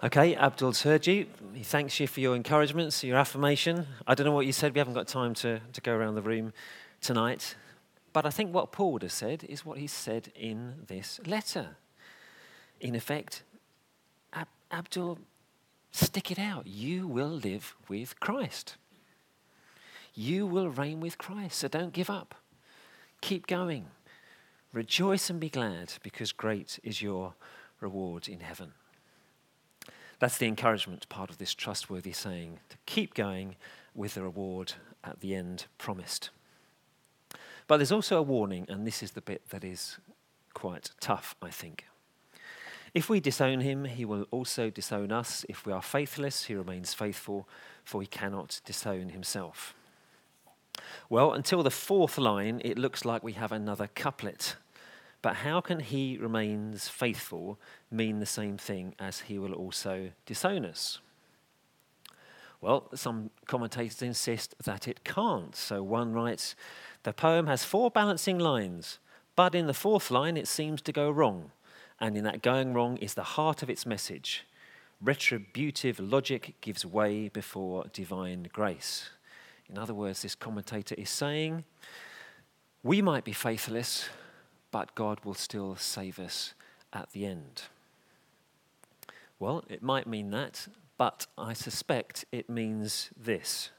Okay, 0.00 0.36
Abdul's 0.36 0.82
heard 0.82 1.08
you. 1.08 1.26
He 1.52 1.64
thanks 1.64 1.98
you 1.98 2.06
for 2.06 2.20
your 2.20 2.36
encouragements, 2.36 3.02
your 3.02 3.16
affirmation. 3.16 3.84
I 4.06 4.14
don't 4.14 4.26
know 4.26 4.32
what 4.32 4.46
you 4.46 4.52
said. 4.52 4.72
We 4.72 4.78
haven't 4.78 4.94
got 4.94 5.08
time 5.08 5.34
to, 5.34 5.58
to 5.72 5.80
go 5.80 5.92
around 5.92 6.14
the 6.14 6.22
room 6.22 6.52
tonight. 7.00 7.56
But 8.12 8.24
I 8.24 8.30
think 8.30 8.54
what 8.54 8.70
Paul 8.70 8.92
would 8.92 9.02
have 9.02 9.10
said 9.10 9.42
is 9.48 9.66
what 9.66 9.78
he 9.78 9.88
said 9.88 10.30
in 10.36 10.84
this 10.86 11.18
letter. 11.26 11.78
In 12.80 12.94
effect, 12.94 13.42
Ab- 14.32 14.46
Abdul, 14.70 15.18
stick 15.90 16.30
it 16.30 16.38
out. 16.38 16.68
You 16.68 17.08
will 17.08 17.26
live 17.26 17.74
with 17.88 18.20
Christ. 18.20 18.76
You 20.14 20.46
will 20.46 20.68
reign 20.68 21.00
with 21.00 21.18
Christ. 21.18 21.58
So 21.58 21.66
don't 21.66 21.92
give 21.92 22.08
up. 22.08 22.36
Keep 23.20 23.48
going. 23.48 23.86
Rejoice 24.72 25.28
and 25.28 25.40
be 25.40 25.50
glad 25.50 25.94
because 26.04 26.30
great 26.30 26.78
is 26.84 27.02
your 27.02 27.34
reward 27.80 28.28
in 28.28 28.38
heaven. 28.38 28.74
That's 30.18 30.38
the 30.38 30.46
encouragement 30.46 31.08
part 31.08 31.30
of 31.30 31.38
this 31.38 31.54
trustworthy 31.54 32.12
saying 32.12 32.58
to 32.70 32.76
keep 32.86 33.14
going 33.14 33.56
with 33.94 34.14
the 34.14 34.22
reward 34.22 34.74
at 35.04 35.20
the 35.20 35.34
end 35.34 35.66
promised. 35.78 36.30
But 37.66 37.76
there's 37.76 37.92
also 37.92 38.18
a 38.18 38.22
warning, 38.22 38.66
and 38.68 38.86
this 38.86 39.02
is 39.02 39.12
the 39.12 39.20
bit 39.20 39.48
that 39.50 39.62
is 39.62 39.98
quite 40.54 40.90
tough, 41.00 41.36
I 41.42 41.50
think. 41.50 41.84
If 42.94 43.08
we 43.08 43.20
disown 43.20 43.60
him, 43.60 43.84
he 43.84 44.04
will 44.04 44.26
also 44.30 44.70
disown 44.70 45.12
us. 45.12 45.44
If 45.48 45.66
we 45.66 45.72
are 45.72 45.82
faithless, 45.82 46.44
he 46.44 46.54
remains 46.54 46.94
faithful, 46.94 47.46
for 47.84 48.00
he 48.00 48.06
cannot 48.06 48.60
disown 48.64 49.10
himself. 49.10 49.74
Well, 51.10 51.32
until 51.32 51.62
the 51.62 51.70
fourth 51.70 52.18
line, 52.18 52.62
it 52.64 52.78
looks 52.78 53.04
like 53.04 53.22
we 53.22 53.34
have 53.34 53.52
another 53.52 53.88
couplet. 53.94 54.56
But 55.28 55.36
how 55.36 55.60
can 55.60 55.80
he 55.80 56.16
remains 56.16 56.88
faithful 56.88 57.60
mean 57.90 58.18
the 58.18 58.24
same 58.24 58.56
thing 58.56 58.94
as 58.98 59.20
he 59.20 59.38
will 59.38 59.52
also 59.52 60.12
disown 60.24 60.64
us? 60.64 61.00
Well, 62.62 62.88
some 62.94 63.28
commentators 63.46 64.00
insist 64.00 64.54
that 64.64 64.88
it 64.88 65.04
can't. 65.04 65.54
So 65.54 65.82
one 65.82 66.14
writes 66.14 66.56
The 67.02 67.12
poem 67.12 67.46
has 67.46 67.62
four 67.62 67.90
balancing 67.90 68.38
lines, 68.38 69.00
but 69.36 69.54
in 69.54 69.66
the 69.66 69.74
fourth 69.74 70.10
line 70.10 70.38
it 70.38 70.48
seems 70.48 70.80
to 70.80 70.92
go 70.92 71.10
wrong. 71.10 71.50
And 72.00 72.16
in 72.16 72.24
that 72.24 72.40
going 72.40 72.72
wrong 72.72 72.96
is 72.96 73.12
the 73.12 73.36
heart 73.36 73.62
of 73.62 73.68
its 73.68 73.84
message. 73.84 74.46
Retributive 74.98 76.00
logic 76.00 76.54
gives 76.62 76.86
way 76.86 77.28
before 77.28 77.84
divine 77.92 78.48
grace. 78.50 79.10
In 79.68 79.76
other 79.76 79.92
words, 79.92 80.22
this 80.22 80.34
commentator 80.34 80.94
is 80.96 81.10
saying, 81.10 81.64
We 82.82 83.02
might 83.02 83.24
be 83.24 83.34
faithless, 83.34 84.08
but 84.70 84.94
God 84.94 85.24
will 85.24 85.34
still 85.34 85.76
save 85.76 86.18
us 86.18 86.54
at 86.92 87.12
the 87.12 87.26
end. 87.26 87.62
Well, 89.38 89.64
it 89.68 89.82
might 89.82 90.06
mean 90.06 90.30
that, 90.30 90.68
but 90.96 91.26
I 91.36 91.52
suspect 91.52 92.24
it 92.32 92.50
means 92.50 93.10
this. 93.16 93.70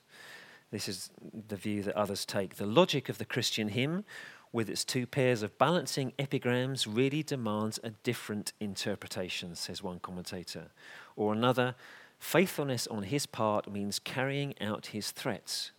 This 0.71 0.87
is 0.87 1.09
the 1.47 1.55
view 1.55 1.83
that 1.83 1.95
others 1.95 2.25
take. 2.25 2.55
The 2.55 2.65
logic 2.65 3.09
of 3.09 3.17
the 3.17 3.25
Christian 3.25 3.69
hymn, 3.69 4.05
with 4.51 4.69
its 4.69 4.85
two 4.85 5.05
pairs 5.05 5.43
of 5.43 5.57
balancing 5.57 6.13
epigrams, 6.17 6.87
really 6.87 7.23
demands 7.23 7.79
a 7.83 7.89
different 7.89 8.53
interpretation, 8.59 9.55
says 9.55 9.83
one 9.83 9.99
commentator. 9.99 10.71
Or 11.15 11.33
another, 11.33 11.75
faithfulness 12.19 12.87
on 12.87 13.03
his 13.03 13.25
part 13.25 13.71
means 13.71 13.99
carrying 13.99 14.53
out 14.61 14.87
his 14.87 15.11
threats 15.11 15.71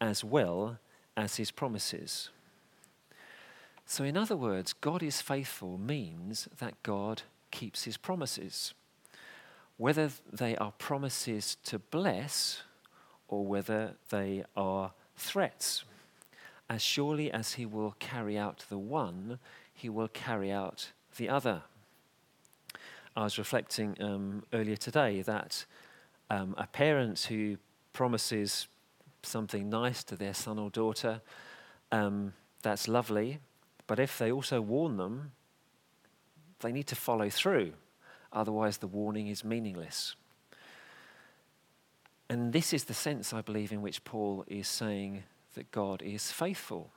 as 0.00 0.24
well 0.24 0.78
as 1.16 1.36
his 1.36 1.50
promises. 1.50 2.30
So, 3.86 4.04
in 4.04 4.16
other 4.16 4.36
words, 4.36 4.72
God 4.72 5.02
is 5.02 5.20
faithful 5.20 5.78
means 5.78 6.48
that 6.58 6.82
God 6.82 7.22
keeps 7.50 7.84
his 7.84 7.96
promises. 7.96 8.74
Whether 9.76 10.10
they 10.32 10.56
are 10.56 10.72
promises 10.72 11.56
to 11.64 11.78
bless 11.78 12.62
or 13.28 13.44
whether 13.44 13.94
they 14.10 14.44
are 14.56 14.92
threats. 15.16 15.84
As 16.68 16.82
surely 16.82 17.30
as 17.30 17.54
he 17.54 17.66
will 17.66 17.94
carry 17.98 18.38
out 18.38 18.64
the 18.68 18.78
one, 18.78 19.38
he 19.74 19.88
will 19.88 20.08
carry 20.08 20.50
out 20.50 20.92
the 21.16 21.28
other. 21.28 21.62
I 23.16 23.24
was 23.24 23.38
reflecting 23.38 23.96
um, 24.00 24.44
earlier 24.52 24.76
today 24.76 25.22
that 25.22 25.64
um, 26.30 26.54
a 26.56 26.66
parent 26.66 27.20
who 27.28 27.56
promises 27.92 28.68
something 29.22 29.68
nice 29.68 30.02
to 30.04 30.16
their 30.16 30.34
son 30.34 30.58
or 30.58 30.70
daughter, 30.70 31.20
um, 31.90 32.32
that's 32.62 32.88
lovely, 32.88 33.38
but 33.92 34.00
if 34.00 34.16
they 34.16 34.32
also 34.32 34.62
warn 34.62 34.96
them, 34.96 35.32
they 36.60 36.72
need 36.72 36.86
to 36.86 36.96
follow 36.96 37.28
through. 37.28 37.74
Otherwise, 38.32 38.78
the 38.78 38.86
warning 38.86 39.26
is 39.26 39.44
meaningless. 39.44 40.16
And 42.30 42.54
this 42.54 42.72
is 42.72 42.84
the 42.84 42.94
sense, 42.94 43.34
I 43.34 43.42
believe, 43.42 43.70
in 43.70 43.82
which 43.82 44.02
Paul 44.02 44.46
is 44.46 44.66
saying 44.66 45.24
that 45.56 45.70
God 45.72 46.00
is 46.00 46.32
faithful. 46.32 46.90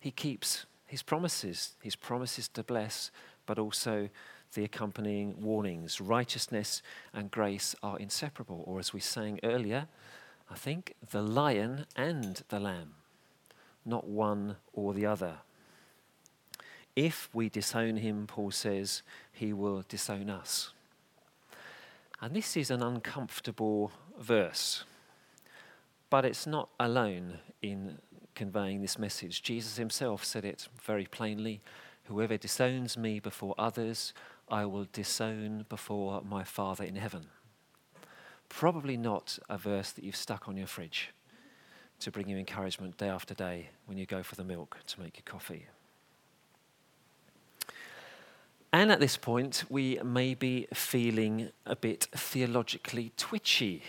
He 0.00 0.10
keeps 0.10 0.66
his 0.86 1.04
promises, 1.04 1.74
his 1.80 1.94
promises 1.94 2.48
to 2.48 2.64
bless, 2.64 3.12
but 3.46 3.60
also 3.60 4.08
the 4.54 4.64
accompanying 4.64 5.40
warnings. 5.40 6.00
Righteousness 6.00 6.82
and 7.14 7.30
grace 7.30 7.76
are 7.80 7.96
inseparable, 7.96 8.64
or 8.66 8.80
as 8.80 8.92
we 8.92 8.98
sang 8.98 9.38
earlier, 9.44 9.86
I 10.50 10.56
think, 10.56 10.96
the 11.12 11.22
lion 11.22 11.86
and 11.94 12.42
the 12.48 12.58
lamb, 12.58 12.94
not 13.84 14.08
one 14.08 14.56
or 14.72 14.94
the 14.94 15.06
other. 15.06 15.36
If 16.94 17.30
we 17.32 17.48
disown 17.48 17.96
him, 17.96 18.26
Paul 18.26 18.50
says, 18.50 19.02
he 19.32 19.52
will 19.52 19.84
disown 19.88 20.28
us. 20.28 20.72
And 22.20 22.34
this 22.34 22.56
is 22.56 22.70
an 22.70 22.82
uncomfortable 22.82 23.92
verse, 24.18 24.84
but 26.10 26.24
it's 26.24 26.46
not 26.46 26.68
alone 26.78 27.38
in 27.62 27.98
conveying 28.34 28.80
this 28.80 28.98
message. 28.98 29.42
Jesus 29.42 29.76
himself 29.76 30.24
said 30.24 30.44
it 30.44 30.68
very 30.84 31.06
plainly 31.06 31.60
Whoever 32.04 32.36
disowns 32.36 32.96
me 32.96 33.20
before 33.20 33.54
others, 33.56 34.12
I 34.48 34.64
will 34.66 34.86
disown 34.92 35.66
before 35.68 36.22
my 36.22 36.44
Father 36.44 36.84
in 36.84 36.96
heaven. 36.96 37.26
Probably 38.48 38.96
not 38.96 39.38
a 39.48 39.56
verse 39.56 39.92
that 39.92 40.04
you've 40.04 40.16
stuck 40.16 40.48
on 40.48 40.56
your 40.56 40.66
fridge 40.66 41.10
to 42.00 42.10
bring 42.10 42.28
you 42.28 42.36
encouragement 42.36 42.98
day 42.98 43.08
after 43.08 43.34
day 43.34 43.70
when 43.86 43.96
you 43.96 44.04
go 44.04 44.22
for 44.22 44.34
the 44.34 44.44
milk 44.44 44.78
to 44.88 45.00
make 45.00 45.16
your 45.16 45.24
coffee. 45.24 45.66
And 48.72 48.90
at 48.90 49.00
this 49.00 49.16
point, 49.16 49.64
we 49.68 49.98
may 50.02 50.34
be 50.34 50.66
feeling 50.72 51.50
a 51.66 51.76
bit 51.76 52.08
theologically 52.12 53.12
twitchy. 53.16 53.82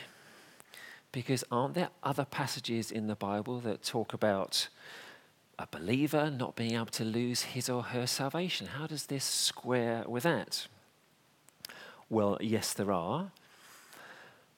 Because 1.11 1.43
aren't 1.51 1.75
there 1.75 1.89
other 2.03 2.25
passages 2.25 2.91
in 2.91 3.07
the 3.07 3.15
Bible 3.15 3.59
that 3.61 3.83
talk 3.83 4.13
about 4.13 4.67
a 5.59 5.67
believer 5.67 6.31
not 6.31 6.55
being 6.55 6.73
able 6.73 6.85
to 6.87 7.03
lose 7.05 7.43
his 7.43 7.69
or 7.69 7.83
her 7.83 8.07
salvation. 8.07 8.67
How 8.67 8.87
does 8.87 9.05
this 9.05 9.23
square 9.23 10.03
with 10.07 10.23
that? 10.23 10.67
Well, 12.09 12.37
yes, 12.41 12.73
there 12.73 12.91
are. 12.91 13.31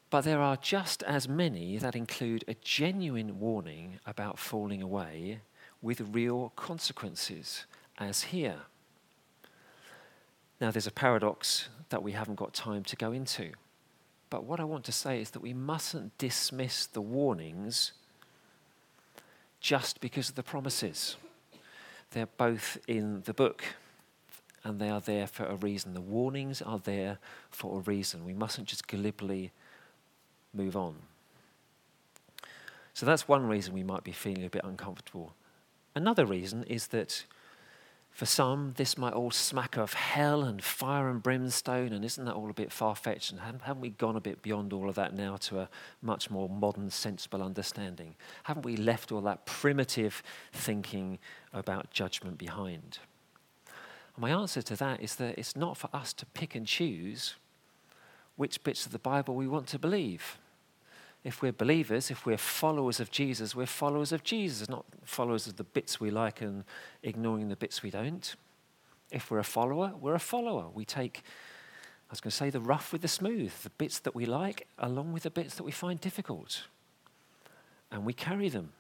But 0.10 0.22
there 0.22 0.40
are 0.40 0.56
just 0.56 1.04
as 1.04 1.28
many 1.28 1.78
that 1.78 1.96
include 1.96 2.46
a 2.48 2.54
genuine 2.56 3.40
warning 3.40 4.00
about 4.06 4.40
falling 4.40 4.82
away 4.82 5.42
with 5.82 6.14
real 6.14 6.54
consequences, 6.56 7.66
as 7.98 8.24
here. 8.24 8.62
Now, 10.60 10.72
there's 10.72 10.88
a 10.88 10.92
paradox 10.92 11.70
that 11.90 12.02
we 12.02 12.14
haven't 12.14 12.36
got 12.36 12.54
time 12.54 12.84
to 12.84 12.96
go 12.96 13.12
into. 13.12 13.52
But 14.30 14.46
what 14.46 14.60
I 14.60 14.64
want 14.64 14.84
to 14.86 14.92
say 14.92 15.22
is 15.22 15.32
that 15.32 15.42
we 15.42 15.54
mustn't 15.54 16.18
dismiss 16.18 16.86
the 16.88 17.02
warnings 17.02 17.94
just 19.60 20.02
because 20.02 20.30
of 20.30 20.36
the 20.36 20.44
promises. 20.44 21.18
They're 22.12 22.26
both 22.26 22.78
in 22.88 23.22
the 23.26 23.34
book 23.34 23.64
and 24.64 24.80
they 24.80 24.90
are 24.90 25.02
there 25.02 25.28
for 25.28 25.46
a 25.46 25.56
reason. 25.56 25.94
The 25.94 26.02
warnings 26.02 26.62
are 26.62 26.80
there 26.80 27.20
for 27.52 27.78
a 27.78 27.82
reason. 27.82 28.26
We 28.26 28.34
mustn't 28.34 28.68
just 28.68 28.88
glibly 28.88 29.52
move 30.54 30.76
on. 30.76 30.96
So 32.94 33.06
that's 33.06 33.28
one 33.28 33.46
reason 33.46 33.74
we 33.74 33.84
might 33.84 34.04
be 34.04 34.12
feeling 34.12 34.46
a 34.46 34.50
bit 34.50 34.64
uncomfortable. 34.64 35.36
Another 35.94 36.26
reason 36.26 36.64
is 36.64 36.88
that 36.88 37.26
for 38.16 38.26
some, 38.26 38.74
this 38.78 38.98
might 38.98 39.12
all 39.12 39.30
smack 39.30 39.76
of 39.76 39.92
hell 39.92 40.42
and 40.42 40.64
fire 40.64 41.10
and 41.10 41.22
brimstone, 41.22 41.92
and 41.92 42.06
isn't 42.06 42.24
that 42.24 42.34
all 42.34 42.50
a 42.50 42.54
bit 42.54 42.72
far 42.72 42.96
fetched? 42.96 43.30
And 43.30 43.42
haven't 43.42 43.82
we 43.82 43.90
gone 43.90 44.16
a 44.16 44.22
bit 44.22 44.42
beyond 44.42 44.72
all 44.72 44.88
of 44.88 44.96
that 44.96 45.14
now 45.14 45.36
to 45.36 45.60
a 45.60 45.70
much 46.02 46.32
more 46.32 46.48
modern, 46.48 46.90
sensible 46.90 47.44
understanding? 47.44 48.16
Haven't 48.44 48.64
we 48.64 48.78
left 48.78 49.12
all 49.12 49.20
that 49.24 49.46
primitive 49.46 50.24
thinking 50.54 51.20
about 51.52 51.92
judgment 51.92 52.38
behind? 52.38 53.00
And 54.16 54.22
my 54.22 54.30
answer 54.30 54.62
to 54.62 54.78
that 54.78 55.02
is 55.02 55.16
that 55.16 55.38
it's 55.38 55.58
not 55.58 55.76
for 55.76 55.90
us 55.92 56.14
to 56.14 56.26
pick 56.28 56.56
and 56.56 56.66
choose 56.66 57.36
which 58.38 58.64
bits 58.64 58.86
of 58.86 58.94
the 58.94 59.00
Bible 59.00 59.36
we 59.36 59.46
want 59.46 59.68
to 59.68 59.78
believe 59.78 60.38
if 61.26 61.42
we're 61.42 61.52
believers, 61.52 62.12
if 62.12 62.24
we're 62.28 62.38
followers 62.38 63.00
of 63.00 63.10
Jesus, 63.10 63.56
we're 63.56 63.66
followers 63.66 64.12
of 64.12 64.24
Jesus, 64.24 64.70
not 64.70 64.86
followers 65.04 65.48
of 65.48 65.58
the 65.58 65.64
bits 65.64 66.00
we 66.00 66.12
like 66.12 66.40
and 66.40 66.64
ignoring 67.02 67.50
the 67.50 67.56
bits 67.56 67.82
we 67.82 67.90
don't. 67.90 68.36
If 69.10 69.32
we're 69.32 69.40
a 69.40 69.44
follower, 69.44 69.94
we're 70.00 70.14
a 70.14 70.20
follower. 70.20 70.68
We 70.72 70.86
take, 70.86 71.24
I 72.10 72.12
was 72.12 72.22
going 72.22 72.30
to 72.30 72.38
say, 72.38 72.52
the 72.52 72.62
rough 72.62 72.94
with 72.94 73.02
the 73.02 73.08
smooth, 73.08 73.52
the 73.64 73.72
bits 73.72 73.98
that 74.00 74.14
we 74.14 74.28
like, 74.28 74.68
along 74.78 75.14
with 75.14 75.24
the 75.24 75.32
bits 75.32 75.56
that 75.56 75.64
we 75.64 75.72
find 75.72 76.00
difficult. 76.00 76.68
And 77.92 78.06
we 78.06 78.14
carry 78.14 78.48
them. 78.48 78.74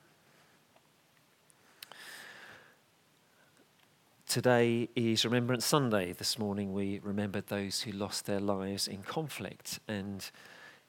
Today 4.27 4.87
is 4.95 5.25
Remembrance 5.25 5.65
Sunday. 5.65 6.13
This 6.13 6.37
morning 6.37 6.73
we 6.73 6.99
remembered 6.99 7.47
those 7.47 7.81
who 7.81 7.91
lost 7.91 8.27
their 8.27 8.39
lives 8.39 8.87
in 8.87 9.01
conflict. 9.01 9.79
And 9.87 10.29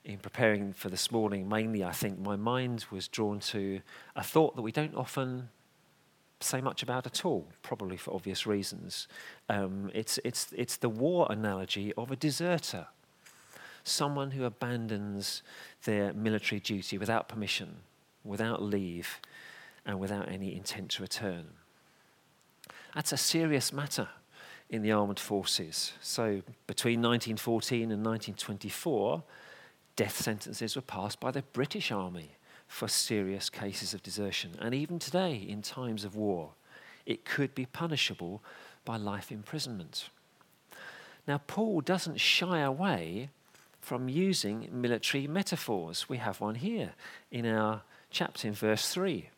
in 0.06 0.18
preparing 0.18 0.72
for 0.72 0.88
this 0.88 1.10
morning, 1.10 1.48
mainly 1.48 1.82
I 1.82 1.90
think 1.90 2.18
my 2.20 2.36
mind 2.36 2.86
was 2.92 3.08
drawn 3.08 3.40
to 3.40 3.80
a 4.14 4.22
thought 4.22 4.54
that 4.54 4.62
we 4.62 4.70
don't 4.70 4.94
often 4.94 5.48
say 6.40 6.60
much 6.60 6.82
about 6.82 7.06
at 7.06 7.24
all, 7.24 7.48
probably 7.62 7.96
for 7.96 8.14
obvious 8.14 8.46
reasons. 8.46 9.08
Um, 9.48 9.90
it's, 9.92 10.20
it's, 10.24 10.52
it's 10.56 10.76
the 10.76 10.88
war 10.88 11.26
analogy 11.28 11.92
of 11.94 12.12
a 12.12 12.16
deserter, 12.16 12.86
someone 13.82 14.30
who 14.30 14.44
abandons 14.44 15.42
their 15.84 16.12
military 16.12 16.60
duty 16.60 16.98
without 16.98 17.28
permission, 17.28 17.78
without 18.24 18.62
leave, 18.62 19.20
and 19.84 19.98
without 19.98 20.28
any 20.28 20.54
intent 20.54 20.90
to 20.92 21.02
return. 21.02 21.46
That's 22.94 23.12
a 23.12 23.16
serious 23.16 23.72
matter 23.72 24.08
in 24.70 24.82
the 24.82 24.92
armed 24.92 25.18
forces. 25.18 25.94
So 26.00 26.42
between 26.68 27.00
1914 27.02 27.90
and 27.90 28.04
1924, 28.04 29.24
death 29.96 30.20
sentences 30.20 30.76
were 30.76 30.82
passed 30.82 31.18
by 31.18 31.30
the 31.30 31.42
British 31.42 31.90
Army 31.90 32.32
for 32.68 32.88
serious 32.88 33.48
cases 33.50 33.94
of 33.94 34.02
desertion. 34.02 34.52
And 34.60 34.74
even 34.74 34.98
today, 34.98 35.34
in 35.34 35.62
times 35.62 36.04
of 36.04 36.14
war, 36.14 36.50
it 37.04 37.24
could 37.24 37.54
be 37.54 37.66
punishable 37.66 38.42
by 38.84 38.96
life 38.96 39.32
imprisonment. 39.32 40.08
Now, 41.26 41.40
Paul 41.46 41.80
doesn't 41.80 42.20
shy 42.20 42.60
away 42.60 43.30
from 43.80 44.08
using 44.08 44.68
military 44.72 45.26
metaphors. 45.26 46.08
We 46.08 46.18
have 46.18 46.40
one 46.40 46.56
here 46.56 46.92
in 47.30 47.46
our 47.46 47.82
chapter 48.10 48.48
in 48.48 48.54
verse 48.54 48.88
3. 48.88 49.30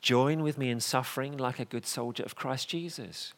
Join 0.00 0.42
with 0.42 0.58
me 0.58 0.70
in 0.70 0.80
suffering 0.80 1.36
like 1.36 1.58
a 1.58 1.64
good 1.64 1.86
soldier 1.86 2.22
of 2.22 2.36
Christ 2.36 2.68
Jesus. 2.68 3.32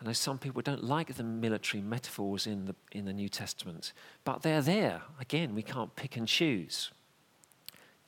I 0.00 0.04
know 0.04 0.12
some 0.12 0.38
people 0.38 0.60
don't 0.60 0.84
like 0.84 1.14
the 1.14 1.24
military 1.24 1.82
metaphors 1.82 2.46
in 2.46 2.66
the, 2.66 2.74
in 2.92 3.06
the 3.06 3.12
New 3.12 3.28
Testament, 3.28 3.92
but 4.24 4.42
they're 4.42 4.60
there. 4.60 5.02
Again, 5.20 5.54
we 5.54 5.62
can't 5.62 5.96
pick 5.96 6.16
and 6.16 6.28
choose. 6.28 6.90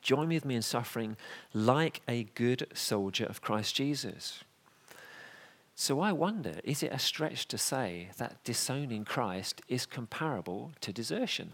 Join 0.03 0.29
with 0.29 0.45
me 0.45 0.55
in 0.55 0.63
suffering 0.63 1.17
like 1.55 2.03
a 2.07 2.25
good 2.35 2.67
soldier 2.75 3.25
of 3.25 3.41
Christ 3.41 3.75
Jesus. 3.75 4.45
So 5.75 6.01
I 6.01 6.13
wonder 6.13 6.57
is 6.65 6.83
it 6.83 6.93
a 6.93 6.99
stretch 6.99 7.47
to 7.49 7.59
say 7.59 8.11
that 8.19 8.43
disowning 8.45 9.05
Christ 9.05 9.63
is 9.69 9.87
comparable 9.87 10.73
to 10.81 10.93
desertion? 10.93 11.53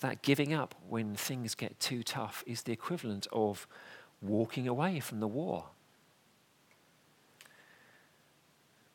That 0.00 0.22
giving 0.22 0.52
up 0.52 0.74
when 0.88 1.16
things 1.16 1.54
get 1.54 1.80
too 1.80 2.02
tough 2.02 2.44
is 2.46 2.62
the 2.62 2.72
equivalent 2.72 3.26
of 3.32 3.66
walking 4.22 4.68
away 4.68 5.00
from 5.00 5.20
the 5.20 5.26
war 5.26 5.66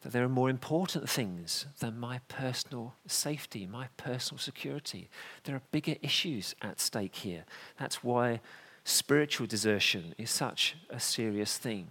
that 0.03 0.11
there 0.11 0.23
are 0.23 0.29
more 0.29 0.49
important 0.49 1.09
things 1.09 1.65
than 1.79 1.97
my 1.97 2.19
personal 2.27 2.93
safety, 3.07 3.65
my 3.65 3.87
personal 3.95 4.37
security. 4.37 5.09
There 5.45 5.55
are 5.55 5.61
bigger 5.71 5.95
issues 6.01 6.55
at 6.61 6.81
stake 6.81 7.15
here. 7.15 7.45
That's 7.79 8.03
why 8.03 8.41
spiritual 8.83 9.47
desertion 9.47 10.13
is 10.17 10.29
such 10.29 10.75
a 10.89 10.99
serious 10.99 11.57
thing. 11.57 11.87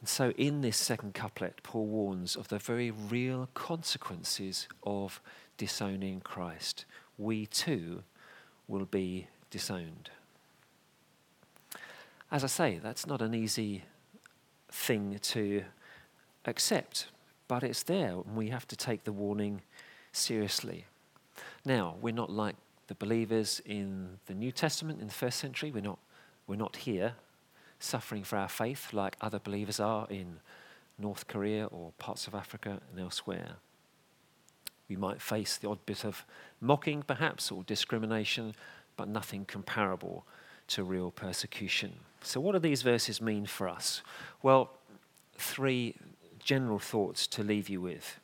And 0.00 0.08
so, 0.08 0.30
in 0.36 0.60
this 0.60 0.76
second 0.76 1.14
couplet, 1.14 1.62
Paul 1.62 1.86
warns 1.86 2.36
of 2.36 2.48
the 2.48 2.58
very 2.58 2.90
real 2.90 3.48
consequences 3.54 4.68
of 4.84 5.20
disowning 5.56 6.20
Christ. 6.20 6.84
We 7.16 7.46
too 7.46 8.04
will 8.68 8.84
be 8.84 9.26
disowned. 9.50 10.10
As 12.30 12.44
I 12.44 12.48
say, 12.48 12.78
that's 12.80 13.06
not 13.06 13.22
an 13.22 13.34
easy 13.34 13.84
thing 14.70 15.18
to 15.22 15.64
accept, 16.44 17.08
but 17.46 17.62
it's 17.62 17.82
there, 17.82 18.12
and 18.12 18.36
we 18.36 18.48
have 18.50 18.66
to 18.68 18.76
take 18.76 19.04
the 19.04 19.12
warning 19.12 19.62
seriously. 20.12 20.86
Now, 21.64 21.96
we're 22.00 22.14
not 22.14 22.30
like 22.30 22.56
the 22.88 22.94
believers 22.94 23.60
in 23.64 24.18
the 24.26 24.34
New 24.34 24.52
Testament 24.52 25.00
in 25.00 25.06
the 25.06 25.12
first 25.12 25.38
century. 25.38 25.70
We're 25.70 25.82
not, 25.82 25.98
we're 26.46 26.56
not 26.56 26.76
here 26.76 27.14
suffering 27.78 28.24
for 28.24 28.36
our 28.36 28.48
faith 28.48 28.92
like 28.92 29.16
other 29.20 29.38
believers 29.38 29.78
are 29.78 30.06
in 30.10 30.40
North 30.98 31.26
Korea 31.28 31.66
or 31.66 31.92
parts 31.98 32.26
of 32.26 32.34
Africa 32.34 32.80
and 32.90 33.00
elsewhere. 33.00 33.56
We 34.88 34.96
might 34.96 35.20
face 35.20 35.56
the 35.56 35.68
odd 35.68 35.84
bit 35.86 36.04
of 36.04 36.24
mocking, 36.60 37.02
perhaps, 37.02 37.52
or 37.52 37.62
discrimination, 37.62 38.54
but 38.96 39.06
nothing 39.06 39.44
comparable 39.44 40.26
to 40.68 40.84
real 40.84 41.10
persecution. 41.10 41.94
So, 42.22 42.40
what 42.40 42.52
do 42.52 42.58
these 42.58 42.82
verses 42.82 43.20
mean 43.20 43.46
for 43.46 43.68
us? 43.68 44.02
Well, 44.42 44.70
three 45.36 45.94
general 46.38 46.78
thoughts 46.78 47.26
to 47.28 47.42
leave 47.42 47.68
you 47.68 47.80
with. 47.80 48.18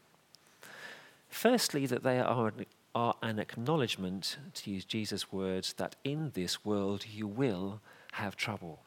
Firstly, 1.29 1.87
that 1.87 2.03
they 2.03 2.21
are, 2.21 2.53
are 2.95 3.15
an 3.23 3.39
acknowledgement, 3.39 4.37
to 4.55 4.71
use 4.71 4.85
Jesus' 4.85 5.33
words, 5.33 5.73
that 5.75 5.97
in 6.05 6.31
this 6.35 6.65
world 6.65 7.07
you 7.07 7.27
will 7.27 7.81
have 8.13 8.37
trouble. 8.37 8.81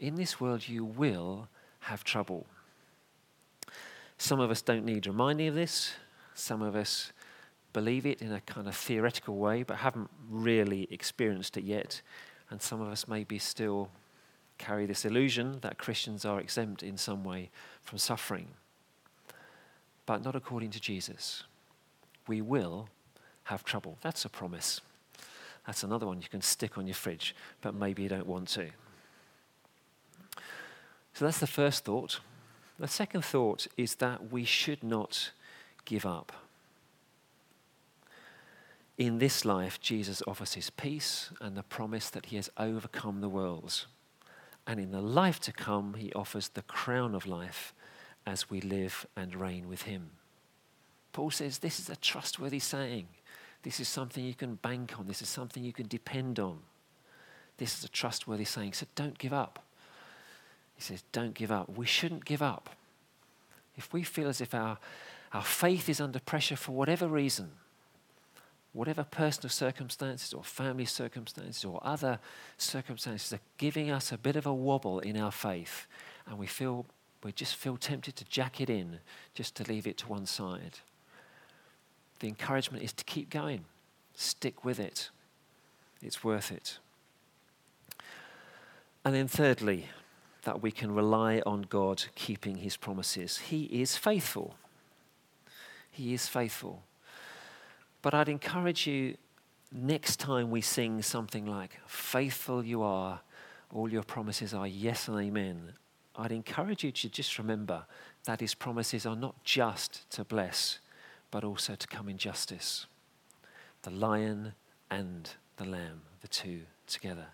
In 0.00 0.16
this 0.16 0.40
world 0.40 0.68
you 0.68 0.84
will 0.84 1.48
have 1.80 2.02
trouble. 2.02 2.46
Some 4.18 4.40
of 4.40 4.50
us 4.50 4.62
don't 4.62 4.84
need 4.84 5.06
reminding 5.06 5.48
of 5.48 5.54
this. 5.54 5.92
Some 6.34 6.62
of 6.62 6.74
us 6.74 7.12
believe 7.72 8.06
it 8.06 8.22
in 8.22 8.32
a 8.32 8.40
kind 8.40 8.66
of 8.66 8.74
theoretical 8.74 9.36
way, 9.36 9.62
but 9.62 9.76
haven't 9.76 10.08
really 10.30 10.88
experienced 10.90 11.56
it 11.56 11.64
yet. 11.64 12.00
And 12.50 12.60
some 12.60 12.80
of 12.80 12.88
us 12.88 13.08
maybe 13.08 13.38
still 13.38 13.90
carry 14.58 14.86
this 14.86 15.04
illusion 15.04 15.58
that 15.62 15.78
Christians 15.78 16.24
are 16.24 16.40
exempt 16.40 16.82
in 16.82 16.96
some 16.96 17.24
way 17.24 17.50
from 17.82 17.98
suffering. 17.98 18.48
But 20.06 20.22
not 20.22 20.36
according 20.36 20.70
to 20.70 20.80
Jesus. 20.80 21.44
We 22.26 22.40
will 22.40 22.88
have 23.44 23.64
trouble. 23.64 23.98
That's 24.00 24.24
a 24.24 24.28
promise. 24.28 24.80
That's 25.66 25.82
another 25.82 26.06
one 26.06 26.20
you 26.20 26.28
can 26.28 26.42
stick 26.42 26.76
on 26.76 26.86
your 26.86 26.94
fridge, 26.94 27.34
but 27.62 27.74
maybe 27.74 28.02
you 28.02 28.08
don't 28.08 28.26
want 28.26 28.48
to. 28.48 28.68
So 31.14 31.24
that's 31.24 31.38
the 31.38 31.46
first 31.46 31.84
thought. 31.84 32.20
The 32.78 32.88
second 32.88 33.24
thought 33.24 33.66
is 33.76 33.96
that 33.96 34.32
we 34.32 34.44
should 34.44 34.82
not 34.82 35.30
give 35.84 36.04
up. 36.04 36.32
In 38.96 39.18
this 39.18 39.44
life, 39.44 39.80
Jesus 39.80 40.22
offers 40.26 40.54
his 40.54 40.70
peace 40.70 41.30
and 41.40 41.56
the 41.56 41.62
promise 41.62 42.10
that 42.10 42.26
he 42.26 42.36
has 42.36 42.50
overcome 42.56 43.20
the 43.20 43.28
world. 43.28 43.86
And 44.66 44.78
in 44.78 44.92
the 44.92 45.00
life 45.00 45.40
to 45.40 45.52
come, 45.52 45.94
he 45.94 46.12
offers 46.12 46.48
the 46.48 46.62
crown 46.62 47.14
of 47.14 47.26
life 47.26 47.74
as 48.26 48.48
we 48.48 48.60
live 48.60 49.06
and 49.16 49.34
reign 49.34 49.68
with 49.68 49.82
him. 49.82 50.10
Paul 51.12 51.30
says 51.30 51.58
this 51.58 51.78
is 51.78 51.90
a 51.90 51.96
trustworthy 51.96 52.60
saying. 52.60 53.08
This 53.62 53.80
is 53.80 53.88
something 53.88 54.24
you 54.24 54.34
can 54.34 54.56
bank 54.56 54.98
on. 54.98 55.06
This 55.06 55.22
is 55.22 55.28
something 55.28 55.64
you 55.64 55.72
can 55.72 55.88
depend 55.88 56.38
on. 56.38 56.58
This 57.56 57.78
is 57.78 57.84
a 57.84 57.88
trustworthy 57.88 58.44
saying. 58.44 58.74
So 58.74 58.86
don't 58.94 59.18
give 59.18 59.32
up. 59.32 59.64
He 60.76 60.82
says, 60.82 61.04
don't 61.12 61.34
give 61.34 61.52
up. 61.52 61.76
We 61.76 61.86
shouldn't 61.86 62.24
give 62.24 62.42
up. 62.42 62.70
If 63.76 63.92
we 63.92 64.02
feel 64.02 64.28
as 64.28 64.40
if 64.40 64.54
our, 64.54 64.78
our 65.32 65.42
faith 65.42 65.88
is 65.88 66.00
under 66.00 66.18
pressure 66.18 66.56
for 66.56 66.72
whatever 66.72 67.06
reason, 67.06 67.52
whatever 68.74 69.04
personal 69.04 69.48
circumstances 69.48 70.34
or 70.34 70.44
family 70.44 70.84
circumstances 70.84 71.64
or 71.64 71.80
other 71.82 72.18
circumstances 72.58 73.32
are 73.32 73.40
giving 73.56 73.90
us 73.90 74.12
a 74.12 74.18
bit 74.18 74.36
of 74.36 74.44
a 74.44 74.52
wobble 74.52 74.98
in 75.00 75.16
our 75.16 75.32
faith, 75.32 75.86
and 76.26 76.38
we 76.38 76.46
feel 76.46 76.84
we 77.22 77.32
just 77.32 77.56
feel 77.56 77.78
tempted 77.78 78.16
to 78.16 78.24
jack 78.26 78.60
it 78.60 78.68
in, 78.68 78.98
just 79.32 79.54
to 79.54 79.64
leave 79.64 79.86
it 79.86 79.96
to 79.96 80.08
one 80.08 80.26
side. 80.26 80.80
The 82.20 82.28
encouragement 82.28 82.84
is 82.84 82.92
to 82.92 83.04
keep 83.04 83.30
going, 83.30 83.64
stick 84.14 84.62
with 84.62 84.78
it. 84.78 85.08
It's 86.02 86.22
worth 86.22 86.52
it. 86.52 86.78
And 89.06 89.14
then, 89.14 89.26
thirdly, 89.26 89.86
that 90.42 90.62
we 90.62 90.70
can 90.70 90.94
rely 90.94 91.40
on 91.46 91.62
God 91.62 92.04
keeping 92.14 92.58
his 92.58 92.76
promises. 92.76 93.38
He 93.38 93.64
is 93.64 93.96
faithful. 93.96 94.56
He 95.90 96.12
is 96.12 96.28
faithful. 96.28 96.82
But 98.04 98.12
I'd 98.12 98.28
encourage 98.28 98.86
you 98.86 99.16
next 99.72 100.20
time 100.20 100.50
we 100.50 100.60
sing 100.60 101.00
something 101.00 101.46
like, 101.46 101.78
Faithful 101.86 102.62
you 102.62 102.82
are, 102.82 103.22
all 103.72 103.90
your 103.90 104.02
promises 104.02 104.52
are 104.52 104.66
yes 104.66 105.08
and 105.08 105.18
amen. 105.18 105.72
I'd 106.14 106.30
encourage 106.30 106.84
you 106.84 106.92
to 106.92 107.08
just 107.08 107.38
remember 107.38 107.86
that 108.24 108.40
his 108.40 108.54
promises 108.54 109.06
are 109.06 109.16
not 109.16 109.42
just 109.42 110.08
to 110.10 110.22
bless, 110.22 110.80
but 111.30 111.44
also 111.44 111.76
to 111.76 111.86
come 111.86 112.10
in 112.10 112.18
justice. 112.18 112.84
The 113.84 113.90
lion 113.90 114.52
and 114.90 115.30
the 115.56 115.64
lamb, 115.64 116.02
the 116.20 116.28
two 116.28 116.64
together. 116.86 117.28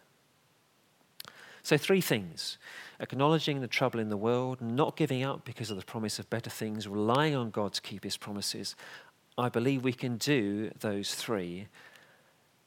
So, 1.62 1.76
three 1.76 2.00
things 2.00 2.58
acknowledging 3.00 3.60
the 3.60 3.66
trouble 3.66 3.98
in 3.98 4.08
the 4.08 4.16
world, 4.16 4.60
not 4.60 4.96
giving 4.96 5.24
up 5.24 5.44
because 5.44 5.70
of 5.70 5.78
the 5.78 5.84
promise 5.84 6.18
of 6.18 6.30
better 6.30 6.50
things, 6.50 6.86
relying 6.86 7.34
on 7.34 7.50
God 7.50 7.72
to 7.72 7.80
keep 7.80 8.04
his 8.04 8.16
promises, 8.16 8.76
I 9.40 9.48
believe 9.48 9.82
we 9.82 9.94
can 9.94 10.18
do 10.18 10.70
those 10.80 11.14
three. 11.14 11.68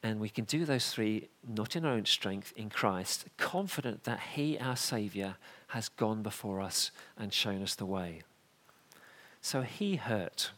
And 0.01 0.19
we 0.19 0.27
can 0.27 0.43
do 0.45 0.65
those 0.65 0.89
three 0.89 1.29
not 1.47 1.75
in 1.75 1.85
our 1.85 1.93
own 1.93 2.05
strength, 2.05 2.51
in 2.57 2.69
Christ, 2.69 3.25
confident 3.37 4.03
that 4.03 4.19
He, 4.33 4.57
our 4.57 4.75
Saviour, 4.75 5.35
has 5.67 5.87
gone 5.87 6.23
before 6.23 6.59
us 6.59 6.91
and 7.17 7.31
shown 7.31 7.61
us 7.61 7.75
the 7.75 7.85
way. 7.85 8.23
So 9.39 9.61
He 9.61 9.97
hurt 9.97 10.51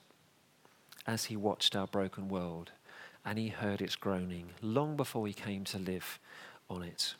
as 1.05 1.25
He 1.25 1.35
watched 1.35 1.75
our 1.75 1.85
broken 1.85 2.29
world, 2.29 2.71
and 3.25 3.37
He 3.37 3.49
heard 3.49 3.81
its 3.81 3.95
groaning 3.95 4.51
long 4.61 4.95
before 4.95 5.27
He 5.27 5.33
came 5.33 5.65
to 5.65 5.77
live 5.77 6.17
on 6.69 6.81
it. 6.81 7.15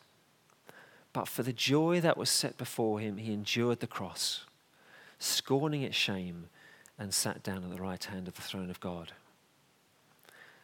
But 1.12 1.28
for 1.28 1.42
the 1.42 1.52
joy 1.52 2.00
that 2.00 2.16
was 2.16 2.30
set 2.30 2.56
before 2.56 2.98
Him, 2.98 3.18
He 3.18 3.32
endured 3.32 3.80
the 3.80 3.86
cross, 3.86 4.46
scorning 5.18 5.82
its 5.82 5.96
shame 5.96 6.48
and 6.98 7.12
sat 7.12 7.42
down 7.42 7.64
at 7.64 7.70
the 7.70 7.82
right 7.82 8.02
hand 8.04 8.28
of 8.28 8.34
the 8.34 8.42
throne 8.42 8.70
of 8.70 8.80
God. 8.80 9.12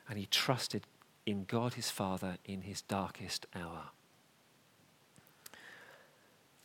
And 0.09 0.19
he 0.19 0.27
trusted 0.27 0.87
in 1.27 1.45
God 1.45 1.75
his 1.75 1.91
Father 1.91 2.39
in 2.45 2.63
his 2.63 2.83
darkest 2.83 3.47
hour. 3.55 3.91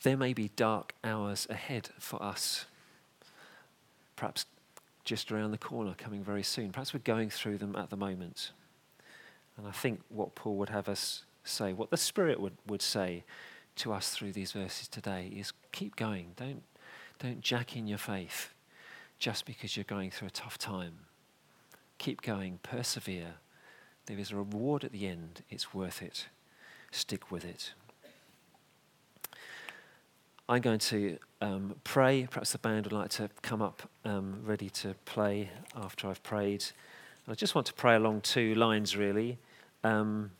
There 0.02 0.16
may 0.16 0.32
be 0.32 0.50
dark 0.56 0.94
hours 1.04 1.46
ahead 1.50 1.90
for 1.98 2.22
us, 2.22 2.66
perhaps 4.16 4.46
just 5.04 5.32
around 5.32 5.50
the 5.50 5.58
corner, 5.58 5.94
coming 5.96 6.22
very 6.22 6.42
soon. 6.42 6.70
Perhaps 6.70 6.92
we're 6.92 7.00
going 7.00 7.30
through 7.30 7.58
them 7.58 7.74
at 7.76 7.90
the 7.90 7.96
moment. 7.96 8.52
And 9.56 9.66
I 9.66 9.72
think 9.72 10.00
what 10.08 10.34
Paul 10.34 10.56
would 10.56 10.68
have 10.68 10.88
us 10.88 11.24
say, 11.44 11.72
what 11.72 11.90
the 11.90 11.96
Spirit 11.96 12.40
would, 12.40 12.56
would 12.66 12.82
say 12.82 13.24
to 13.76 13.92
us 13.92 14.10
through 14.10 14.32
these 14.32 14.52
verses 14.52 14.88
today 14.88 15.32
is 15.34 15.52
keep 15.72 15.96
going. 15.96 16.32
Don't, 16.36 16.62
don't 17.18 17.40
jack 17.40 17.76
in 17.76 17.86
your 17.86 17.98
faith 17.98 18.50
just 19.18 19.44
because 19.44 19.76
you're 19.76 19.84
going 19.84 20.10
through 20.10 20.28
a 20.28 20.32
tough 20.32 20.58
time. 20.58 21.06
Keep 21.98 22.22
going, 22.22 22.60
persevere. 22.62 23.34
There 24.06 24.18
is 24.18 24.30
a 24.30 24.36
reward 24.36 24.84
at 24.84 24.92
the 24.92 25.06
end. 25.06 25.42
It's 25.50 25.74
worth 25.74 26.00
it. 26.02 26.28
Stick 26.90 27.30
with 27.30 27.44
it. 27.44 27.72
I'm 30.48 30.62
going 30.62 30.78
to 30.78 31.18
um, 31.42 31.74
pray. 31.84 32.26
Perhaps 32.30 32.52
the 32.52 32.58
band 32.58 32.86
would 32.86 32.92
like 32.92 33.10
to 33.10 33.28
come 33.42 33.60
up 33.60 33.82
um, 34.04 34.40
ready 34.44 34.70
to 34.70 34.94
play 35.04 35.50
after 35.76 36.08
I've 36.08 36.22
prayed. 36.22 36.64
I 37.28 37.34
just 37.34 37.54
want 37.54 37.66
to 37.66 37.74
pray 37.74 37.96
along 37.96 38.22
two 38.22 38.54
lines, 38.54 38.96
really. 38.96 39.36
Um, 39.84 40.30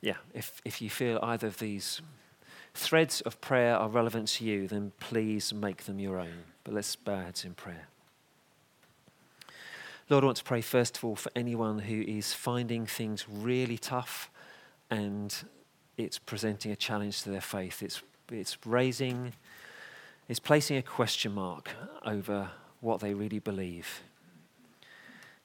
yeah, 0.00 0.14
if, 0.32 0.62
if 0.64 0.80
you 0.80 0.88
feel 0.88 1.18
either 1.22 1.48
of 1.48 1.58
these 1.58 2.00
threads 2.74 3.20
of 3.22 3.40
prayer 3.40 3.76
are 3.76 3.88
relevant 3.88 4.28
to 4.28 4.44
you, 4.44 4.68
then 4.68 4.92
please 5.00 5.52
make 5.52 5.84
them 5.84 5.98
your 5.98 6.18
own. 6.18 6.44
But 6.64 6.74
let's 6.74 6.96
bow 6.96 7.14
our 7.14 7.22
heads 7.24 7.44
in 7.44 7.54
prayer. 7.54 7.88
Lord, 10.08 10.24
I 10.24 10.26
want 10.26 10.38
to 10.38 10.44
pray 10.44 10.60
first 10.60 10.96
of 10.96 11.04
all 11.04 11.14
for 11.14 11.30
anyone 11.36 11.78
who 11.78 12.02
is 12.02 12.34
finding 12.34 12.84
things 12.84 13.26
really 13.28 13.78
tough 13.78 14.28
and 14.90 15.34
it's 15.96 16.18
presenting 16.18 16.72
a 16.72 16.76
challenge 16.76 17.22
to 17.22 17.30
their 17.30 17.40
faith. 17.40 17.82
It's, 17.82 18.02
it's 18.32 18.58
raising, 18.66 19.34
it's 20.28 20.40
placing 20.40 20.78
a 20.78 20.82
question 20.82 21.32
mark 21.32 21.70
over 22.04 22.50
what 22.80 23.00
they 23.00 23.14
really 23.14 23.38
believe. 23.38 24.02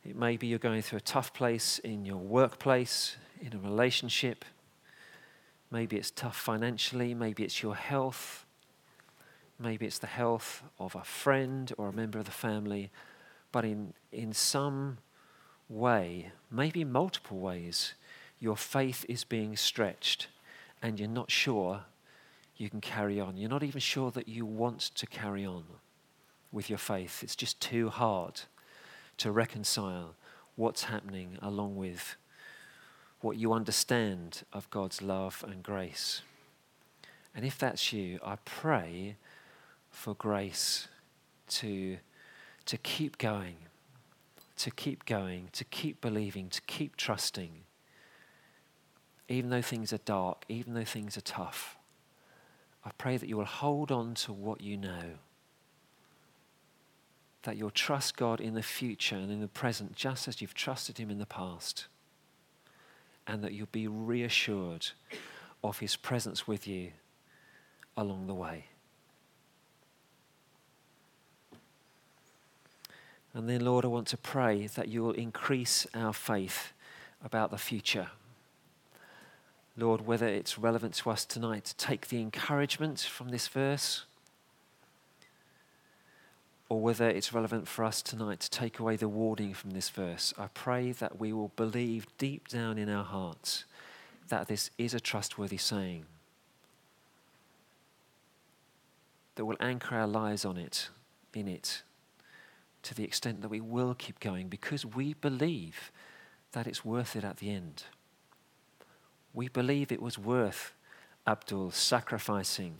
It 0.04 0.16
may 0.16 0.38
be 0.38 0.48
you're 0.48 0.60
going 0.60 0.82
through 0.82 0.98
a 0.98 1.02
tough 1.02 1.34
place 1.34 1.80
in 1.80 2.06
your 2.06 2.18
workplace, 2.18 3.18
in 3.42 3.54
a 3.54 3.60
relationship 3.60 4.46
Maybe 5.72 5.98
it's 5.98 6.12
tough 6.12 6.38
financially, 6.38 7.14
maybe 7.14 7.44
it's 7.44 7.62
your 7.62 7.76
health, 7.76 8.46
maybe 9.60 9.86
it's 9.86 10.00
the 10.00 10.08
health 10.08 10.64
of 10.80 10.96
a 10.96 11.04
friend 11.04 11.72
or 11.78 11.90
a 11.90 11.94
member 11.94 12.20
of 12.20 12.26
the 12.26 12.32
family, 12.32 12.92
but 13.52 13.66
in, 13.66 13.94
in 14.12 14.34
some 14.34 14.98
way, 15.68 16.32
maybe 16.52 16.84
multiple 16.84 17.40
ways, 17.40 17.94
your 18.40 18.58
faith 18.58 19.06
is 19.10 19.24
being 19.24 19.56
stretched 19.56 20.28
and 20.82 21.00
you're 21.00 21.10
not 21.10 21.32
sure 21.32 21.86
you 22.58 22.70
can 22.70 22.82
carry 22.82 23.20
on. 23.20 23.38
You're 23.38 23.50
not 23.50 23.64
even 23.64 23.82
sure 23.82 24.12
that 24.12 24.28
you 24.28 24.46
want 24.46 24.80
to 24.96 25.08
carry 25.08 25.46
on 25.46 25.64
with 26.52 26.70
your 26.70 26.78
faith. 26.78 27.24
It's 27.24 27.36
just 27.36 27.60
too 27.60 27.90
hard 27.90 28.42
to 29.18 29.32
reconcile 29.32 30.16
what's 30.56 30.84
happening 30.84 31.38
along 31.42 31.76
with 31.76 32.16
what 33.26 33.38
you 33.38 33.54
understand 33.54 34.44
of 34.54 34.70
God's 34.70 35.02
love 35.02 35.44
and 35.48 35.64
grace. 35.64 36.22
And 37.34 37.44
if 37.44 37.58
that's 37.58 37.92
you, 37.92 38.20
I 38.24 38.36
pray 38.46 39.16
for 39.90 40.14
grace 40.14 40.88
to, 41.48 41.98
to 42.68 42.78
keep 42.78 43.18
going, 43.18 43.56
to 44.58 44.70
keep 44.70 45.06
going, 45.06 45.50
to 45.54 45.64
keep 45.64 46.02
believing, 46.02 46.50
to 46.50 46.62
keep 46.68 46.98
trusting. 46.98 47.50
Even 49.28 49.50
though 49.50 49.64
things 49.64 49.92
are 49.92 49.98
dark, 50.06 50.46
even 50.48 50.76
though 50.76 50.86
things 50.86 51.18
are 51.18 51.22
tough, 51.22 51.78
I 52.86 52.92
pray 53.00 53.18
that 53.18 53.28
you 53.28 53.38
will 53.38 53.46
hold 53.46 53.92
on 53.92 54.14
to 54.14 54.34
what 54.34 54.62
you 54.62 54.78
know. 54.78 55.18
That 57.42 57.58
you'll 57.58 57.72
trust 57.72 58.18
God 58.18 58.40
in 58.40 58.54
the 58.54 58.62
future 58.62 59.16
and 59.16 59.32
in 59.32 59.42
the 59.42 59.48
present 59.48 59.96
just 59.96 60.28
as 60.28 60.42
you've 60.42 60.54
trusted 60.54 61.00
Him 61.00 61.10
in 61.10 61.18
the 61.18 61.26
past 61.26 61.88
and 63.28 63.44
that 63.44 63.54
you'll 63.54 63.68
be 63.72 63.88
reassured 63.88 64.88
of 65.64 65.80
His 65.80 65.96
presence 65.96 66.48
with 66.48 66.68
you 66.68 66.92
along 67.98 68.28
the 68.28 68.34
way. 68.34 68.66
And 73.34 73.50
then, 73.50 73.66
Lord, 73.66 73.84
I 73.84 73.90
want 73.90 74.08
to 74.08 74.18
pray 74.18 74.68
that 74.68 74.88
you 74.88 75.04
will 75.04 75.12
increase 75.12 75.86
our 75.94 76.14
faith 76.14 76.72
about 77.24 77.52
the 77.52 77.58
future. 77.58 78.12
Lord, 79.78 80.08
whether 80.08 80.28
it's 80.28 80.58
relevant 80.58 80.94
to 80.96 81.10
us 81.10 81.26
tonight 81.26 81.66
to 81.66 81.76
take 81.76 82.08
the 82.08 82.22
encouragement 82.22 83.02
from 83.02 83.30
this 83.30 83.50
verse 83.50 84.06
or 86.68 86.82
whether 86.82 87.08
it's 87.08 87.34
relevant 87.34 87.68
for 87.68 87.86
us 87.86 88.02
tonight 88.02 88.40
to 88.40 88.50
take 88.50 88.80
away 88.80 88.96
the 88.96 89.10
warning 89.10 89.54
from 89.54 89.72
this 89.72 89.90
verse, 89.90 90.34
I 90.38 90.48
pray 90.48 90.92
that 90.94 91.20
we 91.20 91.32
will 91.32 91.52
believe 91.56 92.08
deep 92.18 92.48
down 92.48 92.78
in 92.78 92.90
our 92.90 93.04
hearts 93.04 93.66
that 94.30 94.48
this 94.48 94.72
is 94.78 94.94
a 94.94 95.00
trustworthy 95.00 95.58
saying, 95.58 96.06
that 99.36 99.46
we'll 99.46 99.58
anchor 99.60 99.96
our 99.96 100.08
lives 100.08 100.46
on 100.46 100.58
it, 100.58 100.90
in 101.34 101.48
it, 101.48 101.84
to 102.82 102.96
the 102.96 103.04
extent 103.04 103.42
that 103.42 103.50
we 103.50 103.62
will 103.62 103.94
keep 103.94 104.20
going 104.20 104.48
because 104.48 104.86
we 104.86 105.14
believe 105.14 105.92
that 106.54 106.66
it's 106.66 106.86
worth 106.86 107.16
it 107.16 107.24
at 107.24 107.38
the 107.38 107.52
end. 107.52 107.84
We 109.34 109.50
believe 109.50 109.92
it 109.92 110.02
was 110.02 110.18
worth 110.18 110.74
Abdul 111.28 111.72
sacrificing 111.72 112.78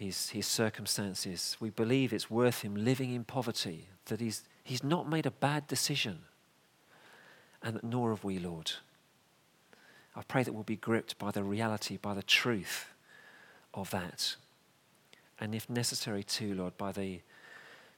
his, 0.00 0.30
his 0.30 0.46
circumstances. 0.46 1.58
We 1.60 1.68
believe 1.68 2.14
it's 2.14 2.30
worth 2.30 2.62
him 2.62 2.74
living 2.74 3.12
in 3.12 3.22
poverty, 3.22 3.88
that 4.06 4.18
he's, 4.18 4.44
he's 4.64 4.82
not 4.82 5.06
made 5.06 5.26
a 5.26 5.30
bad 5.30 5.66
decision. 5.66 6.20
And 7.62 7.78
nor 7.82 8.08
have 8.08 8.24
we, 8.24 8.38
Lord. 8.38 8.72
I 10.16 10.22
pray 10.22 10.42
that 10.42 10.54
we'll 10.54 10.62
be 10.62 10.76
gripped 10.76 11.18
by 11.18 11.30
the 11.30 11.44
reality, 11.44 11.98
by 11.98 12.14
the 12.14 12.22
truth 12.22 12.94
of 13.74 13.90
that. 13.90 14.36
And 15.38 15.54
if 15.54 15.68
necessary, 15.68 16.22
too, 16.22 16.54
Lord, 16.54 16.78
by 16.78 16.92
the, 16.92 17.20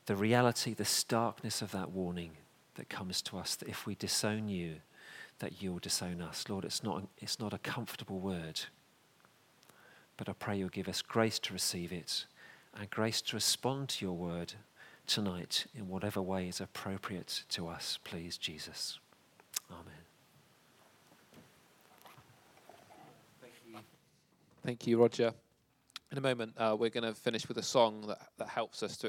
the 0.07 0.17
reality, 0.17 0.75
the 0.75 0.85
starkness 0.85 1.62
of 1.62 1.71
that 1.71 1.93
warning 1.93 2.33
that 2.75 2.88
comes 2.88 3.23
to 3.23 3.38
us 3.38 3.55
that 3.55 3.69
if 3.69 3.87
we 3.87 3.95
disown 3.95 4.49
you, 4.49 4.75
that 5.38 5.62
you'll 5.62 5.79
disown 5.79 6.21
us. 6.21 6.47
Lord, 6.49 6.65
it's 6.65 6.83
not, 6.83 7.05
it's 7.19 7.38
not 7.38 7.53
a 7.53 7.59
comfortable 7.59 8.19
word. 8.19 8.61
But 10.16 10.29
I 10.29 10.33
pray 10.33 10.59
you'll 10.59 10.68
give 10.68 10.88
us 10.88 11.03
grace 11.03 11.38
to 11.40 11.53
receive 11.53 11.92
it 11.92 12.27
and 12.79 12.88
grace 12.90 13.20
to 13.22 13.37
respond 13.37 13.88
to 13.90 14.05
your 14.05 14.14
word 14.14 14.55
tonight 15.07 15.66
in 15.75 15.88
whatever 15.88 16.22
way 16.22 16.48
is 16.48 16.61
appropriate 16.61 17.44
to 17.51 17.68
us, 17.68 17.98
please, 18.05 18.37
Jesus. 18.37 18.98
Amen. 19.70 19.85
Thank 23.40 23.53
you. 23.66 23.79
Thank 24.64 24.87
you, 24.87 25.01
Roger. 25.01 25.33
In 26.11 26.18
a 26.18 26.20
moment, 26.20 26.53
uh, 26.59 26.77
we're 26.79 26.90
going 26.90 27.05
to 27.05 27.14
finish 27.14 27.48
with 27.48 27.59
a 27.59 27.62
song 27.62 28.05
that, 28.07 28.18
that 28.37 28.48
helps 28.48 28.83
us 28.83 28.96
to 28.98 29.01